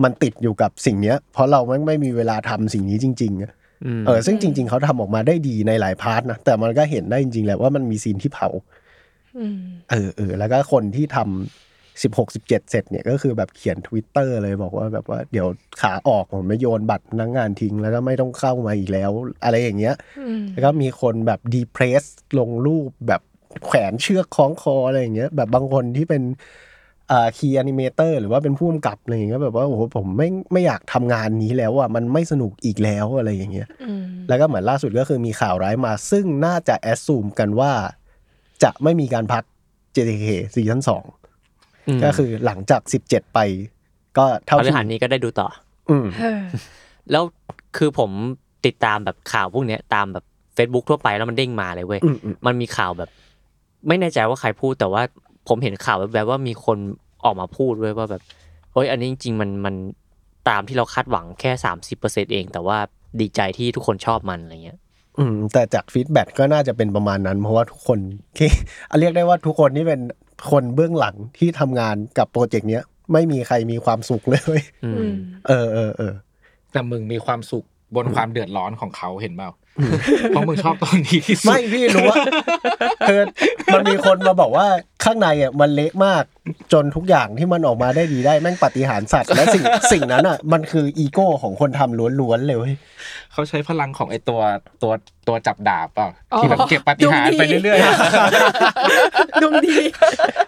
[0.02, 8.48] มันติดอยู่กับสิ่งเนี้ย เพราะเราไม่ไม่มีเวลาทำสิ่งนี้จริงๆเออซึ่งจริง ๆเขาทำออกมาได้ดีในหลาย part นะแต่มันก็เห็นได้จริงๆแหละว่ามันมี scene ที่เผา
[9.90, 11.67] เออเออแล้วก็คนที่ทำ
[12.02, 15.46] สิบหกสิบเจ็ดเสร็จเนี่ยก็คือแบบเขียนทวิตเตอร์เลยบอกว่าแบบว่าเดี๋ยว
[15.80, 19.10] ขาออกผมไม่โยนบัตรพนักงานทิ้งแล้วก็ไม่ต้องเข้ามาอีกแล้ว
[19.44, 19.94] อะไรอย่างเงี้ย
[20.52, 22.04] แล้วก็มีคนแบบ depressed
[22.38, 23.22] ลงรูปแบบ
[23.64, 26.22] แขวนเชือกคล้องคออะไรอย่างเงี้ยแบบบางคนที่เป็น
[27.10, 33.68] อ่า key animator หรือว่าเป็นผู้กำกับอะไรอย่างเงี้ยแบบว่าโอ้โหผมไม่ไม่อยากทำงานนี้แล้วอะมันไม่สนุกอีกแล้วอะไรอย่างเงี้ย
[34.28, 37.72] แล้วก็เหมือนล่าสุดก็คือมีข่าวร้ายมา ซึ่งน่าจะ assume กันว่า
[38.62, 39.44] จะไม่มีการพัก
[39.96, 41.04] JTK ซีซั่นสอง
[42.04, 43.38] ก็คือหลังจาก17ไป
[44.18, 45.48] ก็เท่าพฤที่หัสนี้ก็ได้ดูต่อ
[45.90, 46.42] อืมเออ
[47.10, 47.22] แล้ว
[47.76, 48.10] คือผม
[48.66, 50.24] ติดตามแบบข่าวพวกเนี้ยตามแบบ
[50.56, 53.10] Facebook ทั่วไปแล้วมันเด้งมาเลยเว้ยอืมอืมมันมีข่าวแบบ
[53.88, 55.02] ไม่แน่ใจว่าใครพูดแต่ว่า
[55.48, 56.78] ผมเห็นข่าวแบบๆว่ามีคน
[57.24, 58.22] ออกมาพูดเว้ยว่าแบบ
[58.72, 59.74] เฮ้ยอันนี้จริงๆมันมัน
[60.48, 62.78] ตามที่เราคาดหวังแค่สามสิบเปอร์เซ็นเอง แต่ว่า
[63.20, 64.78] ดีใจที่ทุกคนชอบมันอะไรเงี้ย
[65.18, 67.98] อืม แต่จาก feedback ก็น่าจะเป็นประมาณนั้น เพราะว่าทุกคน
[68.38, 68.50] ที่
[69.00, 70.00] เรียกได้ว่าทุกคนที่เป็น
[70.50, 75.14] คนเบื้องหลังที่ทำงานกับโปรเจกต์เนี้ย ไม่มีใครมีความสุขเลยเว้ยอือืมม
[75.48, 76.14] เออเออเออ
[76.72, 77.64] แต่มึงมีความสุข
[77.96, 79.50] บนความเดือดร้อนของเขาเห็นเปล่า
[80.30, 82.16] เพราะมึงชอบตอนนี้ที่สุดไม่พี่รู้ว่า
[83.08, 83.20] คือ
[83.74, 84.66] มันมีคนมาบอกว่า
[85.04, 86.22] ข้างในอะมันเละมาก
[86.72, 92.74] จนทุกอย่างที่มันออกมาได้ดีได้แม่งปาฏิหาริย์สัตว์และสิ่งสิ่งนั้นอะ มันคืออีโก้ของคนทำล้วนๆเลยเว้ย
[93.32, 94.40] เขาใช้พลังของไอตัว
[94.82, 94.92] ตัว
[95.28, 97.78] ตัวจับดาบเปล่าอ๋อที่แบบเก็บปาฏิหาริย์ไปเรื่อย
[99.42, 99.76] ดวงดี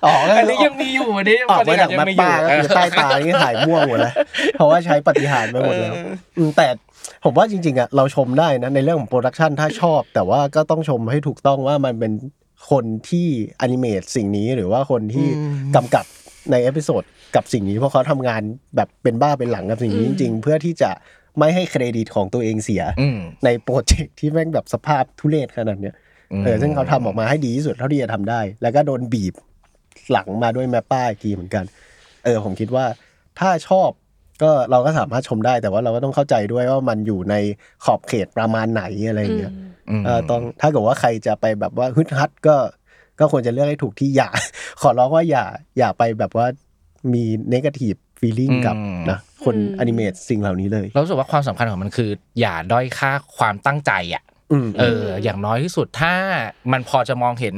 [0.05, 4.15] อ๋อๆอันนี้ยังมีอยู่อันนี้ออกมาจาก MAPPA ก็คือใต้ตานี่ถ่ายม่วงหมดแล้ว
[4.55, 5.95] เพราะว่าใช้ปาฏิหารย์ไปหมดแล้ว
[6.39, 6.67] อืมแต่
[7.25, 12.13] ผมว่าจริง ๆอะเราชมได้นะในเรื่องของ production ถ้าชอบ แต่ว่าก็ต้องชมให้ถูกต้องว่ามันเป็น
[12.71, 13.27] คนที่
[13.61, 15.29] animate สิ่งนี้หรือว่าคนที่
[15.77, 16.05] กำกับ
[16.51, 17.03] ใน episode
[17.37, 18.43] กับสิ่งนี้เพราะเขาทำงาน
[18.77, 20.91] แบบเป็นบ้าเป็นหลังกับสิ่งนี้จริง ๆ เพื่อที่จะ
[21.39, 25.95] ไม่ให้เครดิตของตัวเองเสียอืมในโปรเจกต์ที่แม่งแบบสภาพทุเรศขนาดเนี้ย
[26.45, 29.35] เออซึ่งเขาทำออกมาให้ดีที่สุดเท่าที่จะทำได้ แล้วก็โดนบีบ
[30.13, 31.65] หลังมาด้วยแมปป้าอีกทีเหมือนกัน
[32.25, 32.85] เออผมคิดว่า
[33.39, 33.91] ถ้าชอบ
[34.43, 37.35] ก็เราก็สามารถชมได้แต่ว่าเราก็ต้องเข้าใจด้วยว่ามันอยู่ใน
[37.85, 39.53] ขอบเขตประมาณไหนอะไรอย่างเงี้ย
[40.01, 42.57] มเออต้องถ้าเกิดว่าใครจะไปแบบว่าฮึดฮัดก็
[43.19, 44.29] ก็ควรจะเลือกให้ถูกที่อย่า
[44.81, 45.45] ขอร้องว่าอย่า
[45.79, 46.47] อย่าไปแบบว่า
[47.13, 52.11] มีเนกาทีฟฟีลิ่งกับอืมนะคนอืมอนิเมตสิ่งเหล่านี้เลย เรารู้สึกว่าความสำคัญของมันคือ
[52.41, 54.23] อย่าด้อยค่าความตั้งใจอะ
[54.53, 56.15] อืมเออ อย่างน้อยที่สุดถ้า
[56.73, 57.55] มันพอจะมองเห็น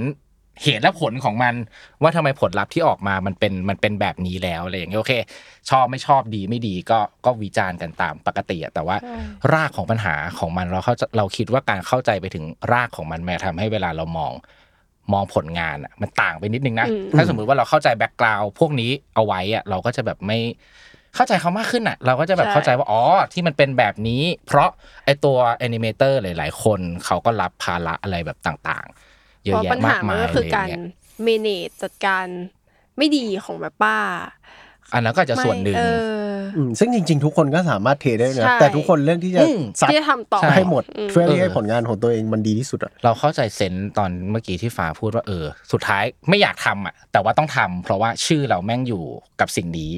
[0.63, 1.55] เหตุและผลของมัน
[2.03, 5.13] ว่าทำไมผลลัพธ์ที่ออกมามันเป็นมันเป็นแบบนี้แล้วอะไรอย่างเงี้ยโอเค
[5.71, 9.17] ชอบไม่ชอบดีไม่ดีก็ก็วิจารณ์กันตามปกติอะแต่ว่าใช่
[9.53, 14.33] รากของปัญหาของมันเราเข้าใจเราคิดว่าการเข้าใจไปถึงรากของมันแม่งทำให้เวลาเรามอง
[15.13, 20.39] มองผลงานอะมันต่างไปนิดนึงนะอืมถ้าสมมุติว่าเราเข้าใจ background พวกนี้เอาไว้อะเราก็จะแบบไม่
[21.15, 24.71] เข้าใจเขามากขึ้นอะเราก็จะแบบเข้าใจว่าอ๋อที่มันเป็นแบบนี้ เพราะ
[25.05, 29.12] ไอตัว animator หลาย ๆ คนเขาก็รับภาระอะไรแบบต่างๆ
[29.47, 30.83] เยอะเพราะแยะปัญมาหากมันมายก็อะคืไรออย่าการงเงี้ย
[31.23, 32.27] manage จัดการ
[32.99, 33.97] ไม่ดีของ MAPPA
[34.95, 35.83] อันนั้นก็อาจจะส่วนหนึ่งไม่เอ
[36.29, 49.05] ออืมซึ่งจริง ๆ ทุกคนก็สามารถเทได้นะใช่แต่ทุกคนเลือกที่จะอืมซัดที่จะทำต่อให้หมดอืมเพื่อที่ให้เออผลงานของตัวเองมันดีที่สุดอะเราเข้าใจเซนส์ตอนเมื่อกี้ที่ฟ้าพูดว่าเออ สุดท้ายไม่อยากทำอะ แต่ว่าต้องทำเพราะว่าชื่อเราแม่งอยู่
[49.41, 49.91] กับสิ่งนี้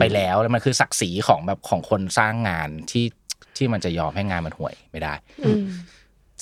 [0.00, 3.04] ไปแล้วแล้วมันคือศักดิ์ศรีของแบบของคนสร้างงานที่
[3.56, 5.64] ที่มันจะยอมให้งานมันห่วยไม่ได้อืม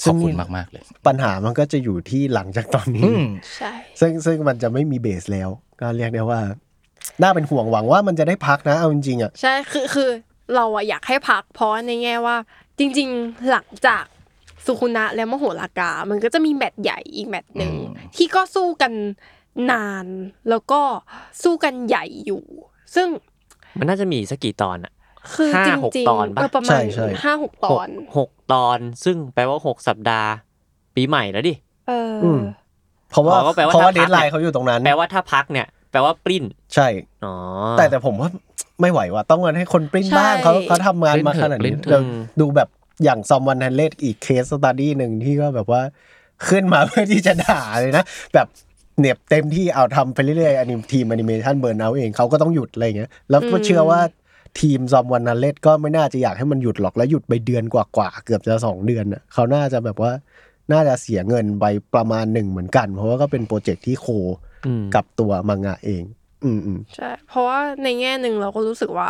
[0.02, 3.26] ขอบคุณมากๆเลย ปัญหามันก็จะอยู่ที่หลังจากตอนนี้อืม
[3.56, 5.48] ใช่ซึ่งซึ่งมันจะไม่มีเบสแล้ว
[5.80, 6.40] ก็เรียกได้ว่า
[7.22, 10.10] น่าเป็นห่วงหวังว่ามันจะได้พักนะเอาจริงๆอะใช่คือคือ
[10.54, 12.36] เราอะอยากให้พัก เพราะในแง่ว่า
[12.78, 14.04] จริง ๆหลังจาก
[14.66, 18.92] สุคุนะและมโหรากา มันก็จะมีแมตช์ใหญ่อีกแมตช์หนึ่งอืมที่ก็สู้กัน
[19.70, 20.06] นาน
[20.50, 20.80] แล้วก็
[21.42, 22.42] สู้กันใหญ่อยู่
[22.94, 23.08] ซึ่ง
[23.78, 24.92] มันน่าจะมีสักกี่ตอนอะ
[25.34, 30.30] คือห้าจหกริงตอนๆปะเออประมาใช่ณใช่ห้าหกตหอกนหกตอน ซึ่งแปลว่าหกสัปดาห์
[30.96, 31.54] ปีใหม่แล้วดิ
[31.88, 32.40] เอออม
[33.10, 36.44] เพราะว่าอ๋อก็แปลว่าเพราะว่าถ้าเดพักทไลน์เขาอยู่ตรงนั้น แปลว่าถ้าพักเนี่ยแปลว่าปริ้น
[36.74, 36.86] ใช่
[37.24, 37.34] อ๋อ
[37.78, 38.28] แต่แต่ผมว่า
[38.80, 41.98] ไม่ไหวว่ะต้องกันให้คนปริ้นบ้างใช่เขาเขาทำงานมาขนาดปริ้นี้นเถอะเรา
[42.40, 42.68] ดูแบบ
[43.04, 45.82] อย่างซอมวันแฮนเลดอีกเคสสตาดี้หนึ่งที่ก็แบบว่า
[46.48, 48.04] ขึ้นมาเพื่อที่จะด่าเลยนะ
[48.34, 48.46] แบบ
[48.98, 54.00] เหน็บเต็มที่เอาทำไปเรื่อยๆอนิมทีมแอนิเมชันเบิร์นเอาเองเขาก็ต้องหยุดอะไรเงี้ยแล้วก็เชื่อว่า
[54.60, 60.12] ทีมซอมวันนันเลดก็ไม่น่าจะอยากให้มันหยุดหรอกแล้วหยุดไปเดือนกว่าๆเกือบจะสองเดือนน่ะเขาน่าจะแบบว่า
[60.72, 64.06] น่าจะเสียเงินไปประมาณหนึ่งเหมือนกัน เพราะว่าก็เป็นโปรเจกต์ที่โค
[64.66, 66.02] อืมกับตัวมังงะเอง
[66.44, 69.08] อืมอืมใช่เพราะว่าในแง่หนึ่งเราก็รู้สึกว่า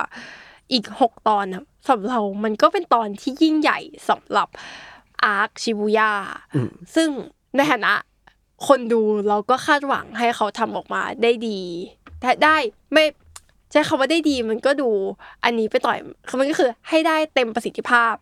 [0.73, 3.79] อีกหกตอนนะสำหรับเรา มันก็เป็นตอนที่ยิ่งใหญ่
[4.09, 4.49] สำหรับ
[5.25, 6.11] อาร์คชิบูย่า
[6.55, 7.09] อืมซึ่ง
[7.57, 7.95] ในฐานะ
[8.67, 11.61] คนดูเราก็คาดหวังให้เขาทำออกมาได้ดี
[12.21, 12.57] แต่ได้
[12.93, 13.05] ไม่
[13.75, 14.91] ใช้คำว่าได้ดีมันก็ดู
[15.45, 15.99] อันนี้ไปต่อย
[16.41, 18.15] มันก็คือให้ได้เต็มประสิทธิภาพ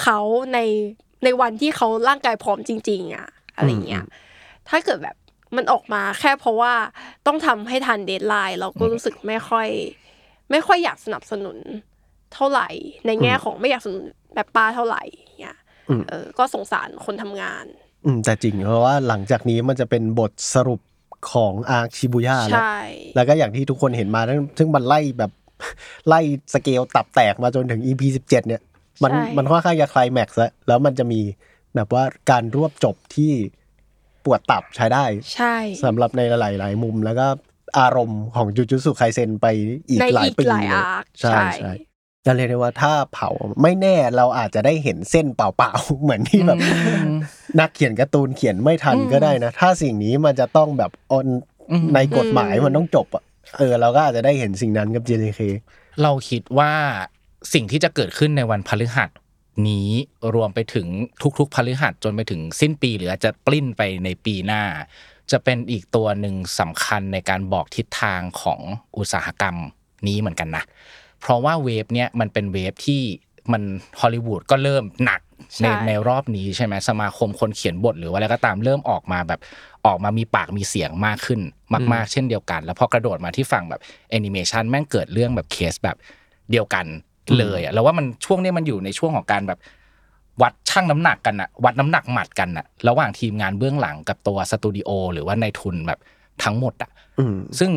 [0.00, 0.18] เขา
[0.52, 0.58] ใน
[1.24, 4.04] ในวันที่เขาร่างกายพร้อมจริง ๆอะอะไรเงี้ย
[4.68, 5.16] ถ้าเกิดแบบ
[5.56, 6.72] มันออกมาแค่เพราะว่า
[7.26, 9.68] ต้องทำให้ทัน deadline เราก็รู้สึกไม่ค่อย
[10.50, 11.58] ไม่ค่อยอยากสนับสนุน
[12.34, 12.68] เท่าไหร่
[13.06, 15.02] ในแง่ของไม่อยากสนับสนุน MAPPA เท่าไหร่
[15.40, 17.64] เงี้ยอืมเออก็สงสารคนทำงาน
[18.04, 20.80] อืมแต่จริงเพราะว่าหลังจากนี้มันจะเป็นบทสรุป
[21.30, 22.78] ของ arc ชิบูย่าแล้ว ใช่
[23.14, 25.30] แล้วก็อย่างที่ทุกคนเห็นมาซึ่งซึ่งมันไล่แบบ
[26.08, 26.20] ไล่
[26.54, 28.62] สเกลตับแตกมาจนถึง EP 17เนี่ย
[29.02, 31.20] มันใช่ มันค่อนข้างจะไคลแม็กซ์แล้วแล้วมันจะมี
[31.74, 33.32] แบบว่าการรวบจบที่
[34.24, 35.04] ปวดตับใช้ได้
[35.34, 37.26] ใช่ สำหรับในหลาย ๆ มุม แล้วก็
[37.78, 39.46] อารมณ์ของจูจูสุไคเซนไป
[39.88, 41.72] อีกในหลายอีกปีหลายเลยอาร์คใช่ใช่
[42.26, 43.30] จะเรียกได้ว่าถ้าเผา
[43.62, 46.58] ไม่แน่เราอาจจะได้เห็นเส้นเปล่าๆเหมือนที่แบบ
[47.60, 51.26] นักเขียนการ์ตูนเขียนไม่ทันก็ได้นะ ถ้าสิ่งนี้มันจะต้องแบบออน
[51.70, 53.24] อืมในกฎหมายมันต้องจบอะ
[53.58, 55.40] เออเราก็อาจจะได้เห็นสิ่งนั้นกับ JJK
[56.02, 56.72] เราคิดว่า
[57.52, 59.10] สิ่งที่จะเกิดขึ้นในวันพฤหัส
[59.68, 59.88] นี้
[60.34, 60.86] รวมไปถึง
[61.38, 64.62] ทุกๆพฤหัสจนไปถึงสิ้นปี หรืออาจจะปลิ้นไปในปีหน้า
[65.30, 68.60] จะเป็นอีกตัวหนึ่งสำคัญในการบอกทิศทางของ
[68.96, 69.56] อุตสาหกรรม
[70.06, 70.64] นี้เหมือนกันนะ
[71.22, 73.02] เพราะว่าเวฟเนี้ยมันเป็นเวฟที่
[73.52, 73.62] มัน
[74.00, 75.20] ฮอลลีวูดก็เริ่มหนัก
[75.60, 79.40] ในใช่ในรอบนี้ใช่ไหมสมาคมคนเขียนบทหรือว่าอะไรก็ตามเริ่มออกมาแบบ
[79.86, 81.40] ออกมามีปากมีเสียงมากขึ้น
[81.92, 85.96] มาก ๆ เช่นเดียวกัน แล้วพอกระโดดมาที่ฝั่งแบบแอนิเมชันแม่งเกิดเรื่องแบบเคสแบบ
[86.50, 86.86] เดียวกัน
[87.38, 89.58] เลยอะแล้วว่ามันช่วงเนี้ยมันอยู่ในช่วงของการแบบ
[90.42, 95.98] วัดช่างน้ำหนักกันอะวัดน้ำหนักหมัดกันอะระหว่างทีมงานเบื้องหลังกับตัวสตูดิโอหรือว่าในทุนแบบ
[96.44, 97.70] ทั้งหมดอะอืมซึ่ง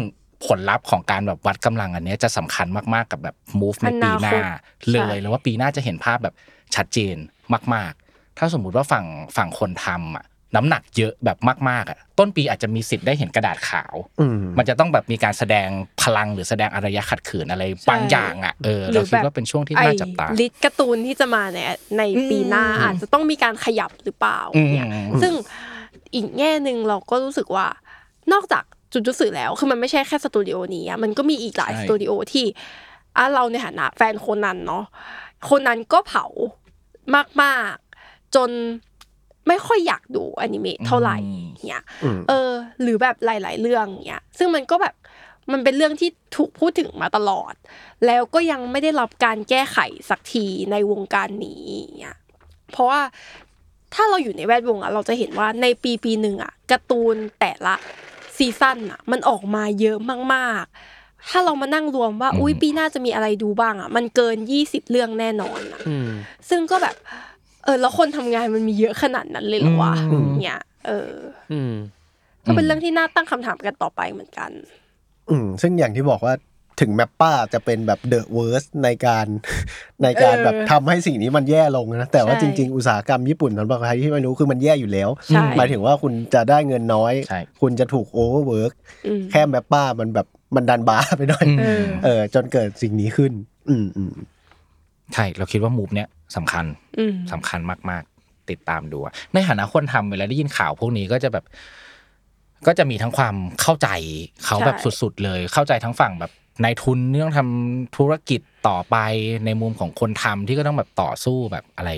[0.45, 6.35] ผลลัพธ์ของการแบบวัดกำลังอันเนี้ยจะสำคัญมากๆกับแบบ move ในปีหน้าอนาคตเลยใช่แล้วว่าปีหน้าจะเห็นภาพแบบ
[6.75, 7.15] ชัดเจน
[7.73, 9.05] มาก ๆ ถ้าสมมุติว่าฝั่ง
[9.37, 10.25] ฝั่งคนทำอะ
[10.55, 11.37] น้ำหนักเยอะแบบ
[11.69, 15.67] มากๆอะต้นปีอาจจะมีสิทธิ์ได้เห็นกระดาษขาวอืมมันจะต้องแบบมีการแสดง
[16.01, 21.59] พลังหรือแสดงอารยะขัดขืนอะไรบางอย่างอะเออเราคิดว่าเป็นช่วงที่น่าจับตาไอ้ลิสต์การ์ตูนที่จะมาใน
[21.97, 24.87] ในปีหน้าอืมอาจจะต้องมีการขยับหรือเปล่าอืมเนี่ย
[25.21, 25.33] ซึ่ง
[26.13, 27.67] อีกแง่หนึ่งเราก็รู้สึกว่า
[28.33, 32.45] นอกจาก จุดจุดสื่อแล้ว คือมันไม่ใช่แค่สตูดิโอนี้อะมันก็มีอีกหลายใช่สตูดิโอที่
[33.17, 34.83] อะเราในฐานะแฟนโคนนั้นเนาะ
[35.43, 36.25] โคนนั้นก็เผา
[37.41, 38.49] มากๆ จน
[39.47, 41.17] ไม่ค่อยอยากดูอนิเมะเท่าไหร่
[41.67, 44.95] เนี่ยอืมเออ หรือแบบหลาย ๆ เรื่องเนี้ยซึ่งมันก็แบบ
[45.51, 47.53] มันเป็นเรื่องที่ถูกพูดถึงมาตลอด
[48.05, 49.77] แล้วก็ยังไม่ได้รับการแก้ไข
[50.09, 51.63] สักทีในวงการนี้
[51.99, 52.17] เนี้ย
[52.71, 53.01] เพราะว่า
[53.93, 57.75] ถ้าเราอยู่ในแวดวงอะเราจะเห็นว่าในปีปีหนึ่งอะการ์ตูนแต่ละ
[58.38, 59.97] ซีซั่นอะมันออกมาเยอะ
[60.33, 66.09] มากๆ ถ้าเรามานั่งรวมว่าอืมอุ้ยปีหน้าจะมีอะไรดูบ้างอะมันเกินยี่สิบเรื่องแน่นอนอะอืม
[66.49, 66.95] ซึ่งก็แบบ
[67.63, 71.13] เออแล้วคนทำงานมันมีเยอะขนาดนั้นเลยเหรอวะอืมเนี่ยเออ
[71.51, 71.73] อืม
[72.45, 74.51] ก็เป็นเรื่องที่น่าตั้งคำถามกันต่อไปเหมือนกัน
[75.29, 76.33] อืมซึ่งอย่างที่บอกว่า
[76.80, 79.26] ถึง MAPPA จะเป็นแบบ the worst ในการ
[80.03, 88.71] ในการเออแบบทำให้สิ่งนี้มันแย่ลงนะแต่ว่าใช่จริง ๆ อุตสาหกรรมญี่ปุ่นสำหรับใครที่ไม่รู้คือมันแย่อยู่แล้วใช่หมายถึงว่าคุณจะได้เงินน้อยใช่คุณจะถูก overwork
[89.07, 93.32] อืมแค่แมปป้ามันแบบมันดันบาร์ไปหน่อยอืมเออเออจนเกิดสิ่งนี้ขึ้น
[93.69, 94.13] อืมอืม
[95.13, 96.65] ใช่เราคิดว่ามูฟเนี้ยสำคัญ
[96.99, 97.59] อืมสำคัญ
[97.89, 101.45] มาก ๆ ติดตามดูอะในฐานะคนทำเวลาได้ยินข่าวพวกนี้ก็จะแบบ
[102.67, 103.89] ก็จะมีทั้งความเข้าใจ
[104.45, 106.32] เขาแบบใช่สุด ๆ เลยเข้าใจทั้งฝั่งแบบ
[106.63, 108.97] นายทุนที่ต้องทำธุรกิจต่อไป
[109.45, 111.91] ในมุมของคนทำที่ก็ต้องแบบต่อสู้แบบอะไร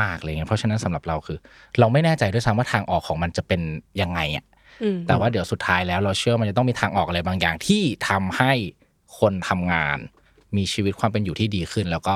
[0.00, 1.38] มากๆอะไรเงี้ยเพราะฉะนั้นสำหรับเราคือ
[1.78, 3.60] เราไม่แน่ใจด้วยซ้ำว่าทางออกของมันจะเป็น
[4.00, 4.44] ยังไงอะ
[4.82, 8.52] อืมแต่ว่าเดี๋ยวสุดท้ายแล้วเราเชื่อมันจะต้องมีทางออกอะไรบางอย่างที่ทำให้
[9.18, 9.98] คนทำงาน
[10.56, 12.14] มีชีวิตความเป็นอยู่ที่ดีขึ้น แล้วก็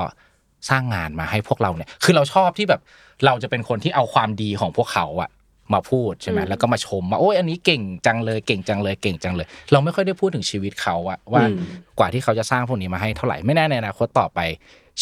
[0.69, 2.81] สร้างงานมาให้พวกเราเนี่ย คือเราชอบที่แบบ
[3.25, 5.29] เราจะเป็นคนที่เอาความดีของพวกเขาอะ
[5.73, 11.57] มาพูดใช่ไหมอืมแล้วก็มาชมว่าโอ้ยอันนี้เก่งจังเลยเก่งจังเลยเก่งจังเลย เราไม่ค่อยได้พูดถึงชีวิตเขาอะว่าอืม
[11.99, 14.39] กว่าที่เขาจะสร้างพวกนี้มาให้เท่าไหร่ไม่แน่ในอนาคตต่อไป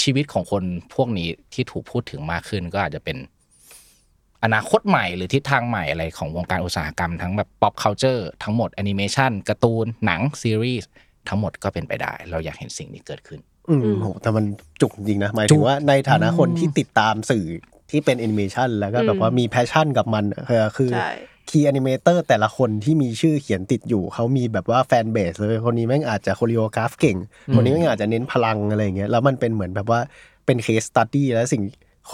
[0.01, 0.63] ชีวิตของคน
[0.95, 3.17] พวกนี้ที่ถูกพูดถึงมากขึ้นก็อาจจะเป็น
[4.43, 10.89] อนาคตใหม่หรือทิศทางใหม่อะไรของวงการอุตสาหกรรมทั้งแบบ pop culture ทั้งหมดแอนิเมชันการ์ตูนหนังซีรีส์
[11.29, 13.39] ทั้งหมดก็เป็นไปได้ เราอยากเห็นสิ่งนี้เกิดขึ้น
[13.69, 14.45] อืมอืมโหแต่มัน
[14.81, 17.45] จุกจริงนะหมายจุถึงกว่าในฐานะคนที่ติดตามสื่อ
[17.89, 21.11] ที่เป็นแอนิเมชันแล้วก็แบบว่ามี passion กับมันเออคือใช่
[21.49, 27.17] key animator แต่ละคนที่มีชื่อเขียนติดอยู่ เขามีแบบว่า fanbase เลยคนนี้แม่งอาจจะ choreograph เก่ง
[27.55, 29.99] คนนี้แม่งอาจจะเน้นพลังอะไรอย่างเงี้ยแล้วมันเป็นเหมือนแบบว่า
[30.45, 31.63] เป็น case study แล้วสิ่ง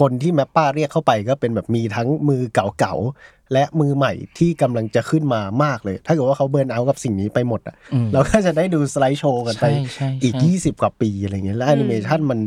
[0.10, 12.40] นที่ MAPPA เรียกเข้าไปก็เป็นแบบมีทั้งมือเก่าๆ และมือใหม่ที่กำลังจะขึ้นมามากเลย ถ้าเกิดว่าเขา burnout กับสิ่งนี้ไปหมดอะอืมเราก็จะได้ดู slideshow กันไปใช่ใช่อีกใช่20 กว่าปีอะไรเงี้ยแล้วแอนิเมชันมัน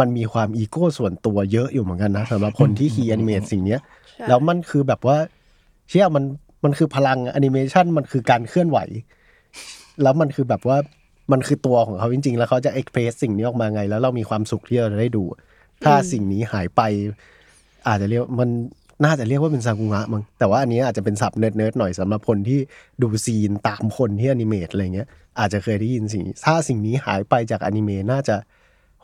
[0.00, 5.16] มันมีความอีโก้ส่วนตัวเยอะอยู่เหมือนกันนะสำหรับคนที่ key animate สิ่งเนี้ยใช่แล้วมันคือแบบว่า
[5.88, 6.24] เชื่อมัน
[6.64, 8.78] มันคือพลังแอนิเมชันมันคือการเคลื่อนไหว
[10.02, 10.78] แล้วมันคือแบบว่า
[11.32, 15.22] มันคือตัวของเขาจริง ๆ แล้วเขาจะ express สิ่งนี้ออกมาไง แล้วเรามีความสุขที่เราจะได้ดู
[15.84, 16.80] ถ้าสิ่งนี้หายไป
[17.88, 18.48] อาจจะเรียกมัน
[19.04, 22.60] น่าจะเรียกว่าเป็นซากุงะมั้งแต่ว่าอันนี้อาจจะเป็นศัพท์เนิร์ดๆหน่อยสำหรับคนที่
[23.02, 28.36] ดู scene ตามคนที่ animate อะไรเงี้ยอาจจะเคยได้ยินสิ่งนี้ถ้าสิ่งนี้หายไปจากอนิเมะน่าจะ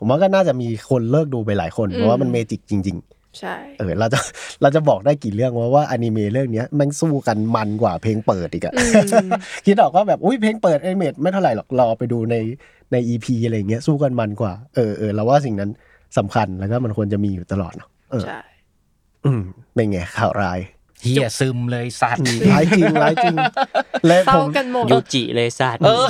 [0.00, 4.18] ผมว่าก็น่าจะมีคนเลิกดูไปหลายคน เพราะว่ามัน magic จริง ๆใช่เออเราจะ
[4.62, 9.28] เราจะบอกได้กี่เรื่องว่าว่าอนิเมะเรื่องเนี้ยแมันสู้กันมันกว่าเพลงเปิดอีกอะอืม
[9.66, 12.36] คิดออกว่าแบบอุ้ยเพลงเปิดอนิเมะไม่เท่าไหร่หรอกรอไปดูใน
[12.92, 15.70] ในอีพีอะไรเงี้ยสู้กันมันกว่าเออเออเราว่าสิ่งนั้น
[16.18, 18.40] สำคัญแล้วก็มันควรจะมีอยู่ตลอดเนาะเออใช่
[19.24, 19.42] อืม
[19.74, 20.58] เป็นไงข่าวร้าย
[21.02, 23.36] เฮียซึมเลยสัตว์อืมร้ายจริงร้ายจริง
[24.06, 26.06] และเศร้าผมกันหมดยูจิเลยสัตว์เออ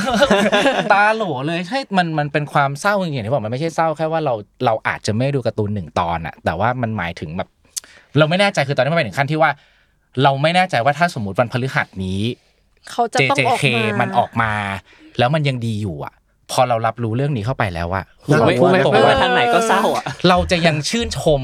[0.93, 4.35] ตาโหลเลยใช่มันมันเป็นความเศร้าจริงๆอย่างที่บอกมันไม่ใช่เศร้าแค่ว่าเรา
[4.67, 7.49] เราอาจจะไม่ดูการ์ตูนหนึ่งตอนอะแต่ว่ามันหมายถึงแบบ
[8.19, 9.51] เราไม่แน่ใจคือตอนนี้มันไปถึงขั้นที่ว่า
[10.23, 12.21] เราไม่แน่ใจว่าถ้าสมมติวันพฤหัสนี้
[12.91, 14.53] เขาจะต้องออก JJK มามันออกมา
[15.19, 16.15] แล้วมันยังดีอยู่อะ
[16.51, 21.41] พอเรารับรู้เรื่องนี้เข้าไปแล้วอะพูดไม่พูดไม่พูดไม่ทางไหนก็เศร้าอะเราจะยังชื่นชม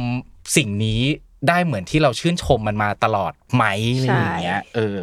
[0.57, 1.03] สิ่งนี้
[1.49, 3.65] ได้เหมือนที่เราชื่นชมมันมาตลอดไหม
[3.95, 5.01] อะไรอย่างเงี้ยเออ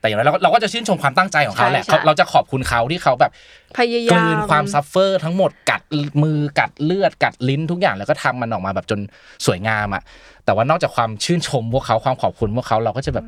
[0.00, 3.32] แต่อย่างไรเราก็เราก็จะชื่นชมความตั้งใจของเขาแหละใช่เขาใช่เราจะขอบคุณเขาที่เขาแบบ
[3.76, 5.82] พยายามกลืนความ sufferฟอร์ทั้งหมดกัด
[6.22, 9.00] มือกัดเลือดกัดลิ้นทุกอย่างแล้วก็ทำมันออกมาแบบจน
[9.46, 10.02] สวยงามอะ
[10.44, 13.26] แต่ว่านอกจากความชื่นชมพวกเขาความขอบคุณพวกเขาเราก็จะแบบ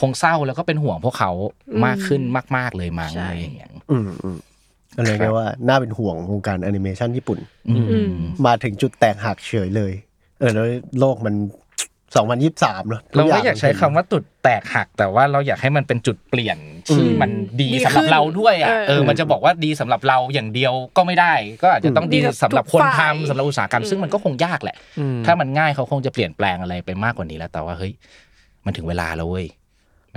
[0.00, 1.30] คงเศร้าแล้วก็เป็นห่วงพวกเขา
[1.84, 2.20] มากขึ้น
[2.56, 4.38] มาก ๆเลยมั้งใช่อะไรอย่างเงี้ยอืมอืม
[4.96, 7.38] ก็เลยกว่าน่าเป็นห่วงวงการแอนิเมชันญี่ปุ่น
[7.68, 8.12] อืมอืม
[8.46, 9.92] มาถึงจุดแตกหักเฉยเลย
[10.40, 10.66] เออแล้ว
[11.00, 11.34] โลกมัน
[12.22, 27.92] 2023เนอะทุเราย่ก็งอยากใช้คำว่าจุดแตกหัก แต่ว่าเราอยากให้มันเป็นจุดเปลี่ยนที่อืมมันดีดีสำหรับเราด้วยอะขึ้นเออเออมันจะบอกว่าดีสำหรับเราอย่างเดียวก็ไม่ได้ ก็อาจจะต้องดีดีกับสำหรับคนทุกฝ่ายทำสำหรับอุตสาหกรรมซึ่งมันก็คงยากแหละอืมถ้ามันง่ายเขาคงจะเปลี่ยนแปลงอะไรไปมากกว่านี้แล้ว แต่ว่าเฮ้ย
[28.64, 29.46] มันถึงเวลาแล้วเว้ย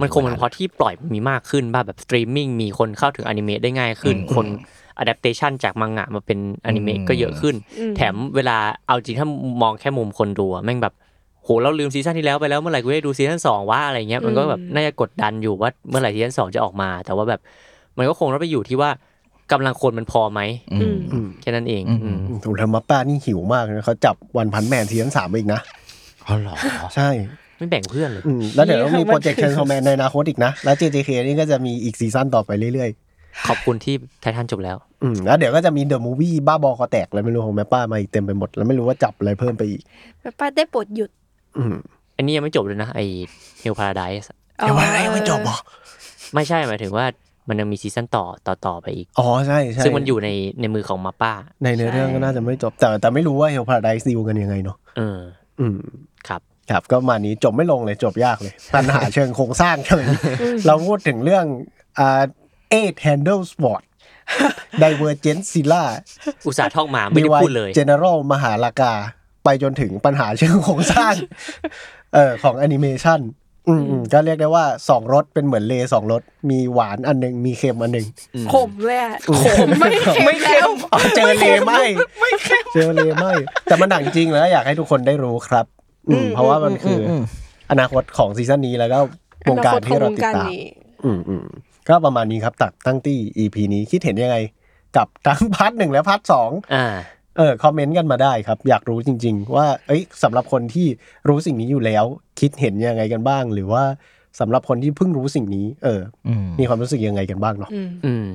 [0.01, 4.45] มันคงเป็นเพราะที่ปล่อยมันมีมากขึ้นบ้าแบบสตรีมมิ่งมีคนเข้าถึงอนิเมะได้ง่ายขึ้นอืมคน
[4.99, 9.27] adaptation จากมังงะมาเป็นอนิเมะอืมก็เยอะขึ้นอืมแถมเวลาเอาจริงถ้า
[9.61, 10.93] มองแค่มุมคนดูอะแม่งแบบ
[11.47, 17.39] โหเราลืม season ที่แล้วไปแล้วเมื่อไหร่กูได้ดู season สองวะอะไรเงี้ยมันก็แบบน่าจะกดดันอยู่ว่าเมื่อไหร่ season สองจะออกมา แต่ว่าแบบ
[17.97, 18.89] มันก็คงต้องไปอยู่ที่ว่า
[19.51, 20.41] กำลังคนมันพอไหม
[20.73, 25.61] อืมอืมแค่นั้นเองอืมอืมถูกแล้ว MAPPA นี่หิวมากนะเขาจับ One Punch Man season สามอีกนะ
[26.25, 26.55] อ๋อเหรอ
[26.95, 27.09] ใช่
[27.57, 32.91] ไม่แบ่งเพื่อนเลยอืมแล้วเดี๋ยวต้องมีมัน project Chainsaw Man ในอนาคตอีกนะ แล้ว JJK นี่ก็จะมีอีก season ต่อไปเรื่อย
[33.49, 39.81] ขอบคุณที่ไททันจบแล้วๆอืมแล้วเดี๋ยวก็จะมี the movie บ้าบอคอแตกอะไรไม่รู้ของ MAPPA มาอีกเต็มไปหมด แล้วไม่รู้ว่าจับอะไรเพิ่มไปอีก
[40.39, 41.09] ป้าได้โปรดหยุด
[41.57, 41.75] อืม
[42.17, 42.99] อันนี้ยังไม่จบเลยนะไอ
[43.63, 44.27] Hell Paradise
[44.57, 45.57] เดี๋ยววันไหนไม่จบเหรอ
[46.35, 47.05] ไม่ใช่หมายถึงว่า
[47.49, 50.29] มันยังมีซีซั่นต่อต่อต่อไปอีก อ๋อใช่ใช่ซึ่งมันอยู่ใน
[50.59, 51.33] ในมือของมาป้า
[51.63, 55.19] ในเนื้อเรื่องก็น่าจะไม่จบ แต่แต่ไม่รู้ว่า Hell Paradise ดีลกันยังไงเนาะเออ
[55.59, 55.79] อืม
[56.27, 56.41] ครับ
[56.71, 60.05] ครับก็มานี้จบไม่ลงเลยจบยากเลย ปัญหาเชิงโครงสร้างเฉย
[60.67, 61.45] เราพูดถึงเรื่อง
[61.99, 62.21] อ่า
[62.79, 63.81] eight handle sport
[64.83, 65.83] divergent silla
[66.47, 68.93] อุตส่าห์ท่องมาไม่ได้พูดเลย general มหาลากา
[69.47, 71.13] ไปจนถึงปัญหาเชิงโครงสร้าง
[72.13, 73.19] เออของแอนิเมชัน
[73.67, 78.07] อืมอืมก็เรียกได้ว่าสองรสเป็นเหมือนเลสองรสมีหวานอันหนึ่งมีเค็มอันหนึ่ง
[78.53, 81.83] ขมเลยอะขมไม่เค็มไม่เค็แล้วมอ๋อเจอเลไม่
[82.73, 83.33] เจอเลไม่
[83.65, 85.65] แต่มันหนังจริงแล้วอยากให้ทุกคนได้รู้ครับ
[86.09, 87.11] อืมเพราะว่ามันคืออ
[87.71, 88.99] อนาคตของซีซั่นนี้แล้วก็
[89.49, 90.63] วงการที่เราติดตามนี้
[91.05, 91.45] อืมอืม
[91.89, 94.37] ก็ประมาณนี้ครับตักตั้งตี้ EP นี้คิดเห็นยังไง
[94.97, 96.85] กับทั้ง part หนึ่งและ part สองอ่า
[97.37, 100.87] เออ comment กันมาได้ครับ อยากรู้จริง ๆ ว่า เอ้ยสำหรับคนที่
[101.27, 102.05] รู้สิ่งนี้อยู่แล้ว
[102.39, 103.83] คิดเห็นยังไงกันบ้าง หรือว่า
[104.39, 108.25] สำหรับคนที่เพิ่งรู้สิ่งนี้ เอออืมมีความรู้สึกยังไงกันบ้างเนาะอืมอืม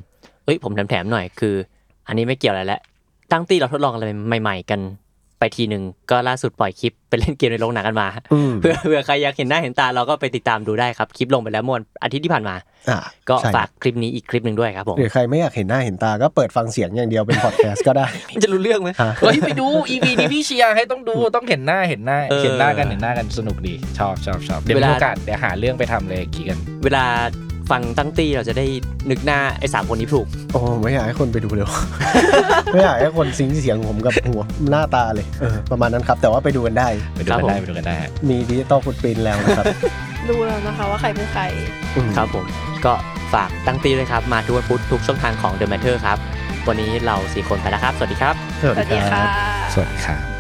[0.45, 1.55] เอ้ยผมแถมๆหน่อยคือ
[2.07, 2.81] อันนี้ไม่เกี่ยวอะไรแล้ว
[3.33, 4.05] ตั้งตี้เราทดลองอะไร
[4.43, 4.81] ใหม่ ๆ กัน
[5.43, 12.55] ไปทีหนึ่งก็ล่าสุดปล่อยคลิปไปเล่นเกมในโรงหนังกันมาอืมเพื่อเพื่อใครอยากเห็นหน้าเห็นตาเราก็ไปติดตามดูได้ครับ คลิปลงไปแล้วเมื่อวันอาทิตย์ที่ผ่านมา
[12.91, 18.07] อ่าก็ใช่ฝากคลิปนี้อีกคลิปหนึ่งด้วยครับผมหรือใครไม่อยากเห็นหน้าเห็นตาก็เปิดฟังเสียงอย่างเดียวเป็นพอดแคสต์ก็ได้
[18.43, 27.05] จะรู้เรื่องไหมฮะเฮ้ยไปดู EP นี้พี่เชียร์ให้ต้องดูต้องเห็นหน้าเห็นหน้าเออเห็นหน้ากันเห็นหน้ากันสนุกดีชอบชอบชอบเดี๋ยวเวมีโอกาสเดี๋ยวหาเรื่องไปทำเลยขี่กัน เวลา
[27.71, 28.67] ฟังตั้งตี้เราจะได้
[29.11, 31.67] นึกหน้าไอ้สามคนนี้ถูก โอ้ไม่อยากให้คนไปดูเลย
[32.73, 39.67] ไม่อยากให้คน sync เสียงผมกับหัวหน้าตาเลยเออประมาณนั้นครับ แต่ว่าไปดูกันได้ ไปดูกันได้ครับผมไปดูกันได้ฮะมี digital footprint แล้วนะครับ
[40.29, 41.43] ดูแล้วนะคะว่าใครเป็นใคร
[41.97, 42.45] อืมครับผม
[42.85, 42.93] ก็
[43.35, 46.19] ฝากตั้งตี้ด้วยครับ มาทุกวันพุธทุกช่องทางของ The Matter ครับ
[46.69, 49.27] วันนี้เราสี่คนไปแล้วครับ สวัสดีครับ สวัสสวัสดีดีครัค่ะบ
[49.75, 50.32] สวัสดีครับ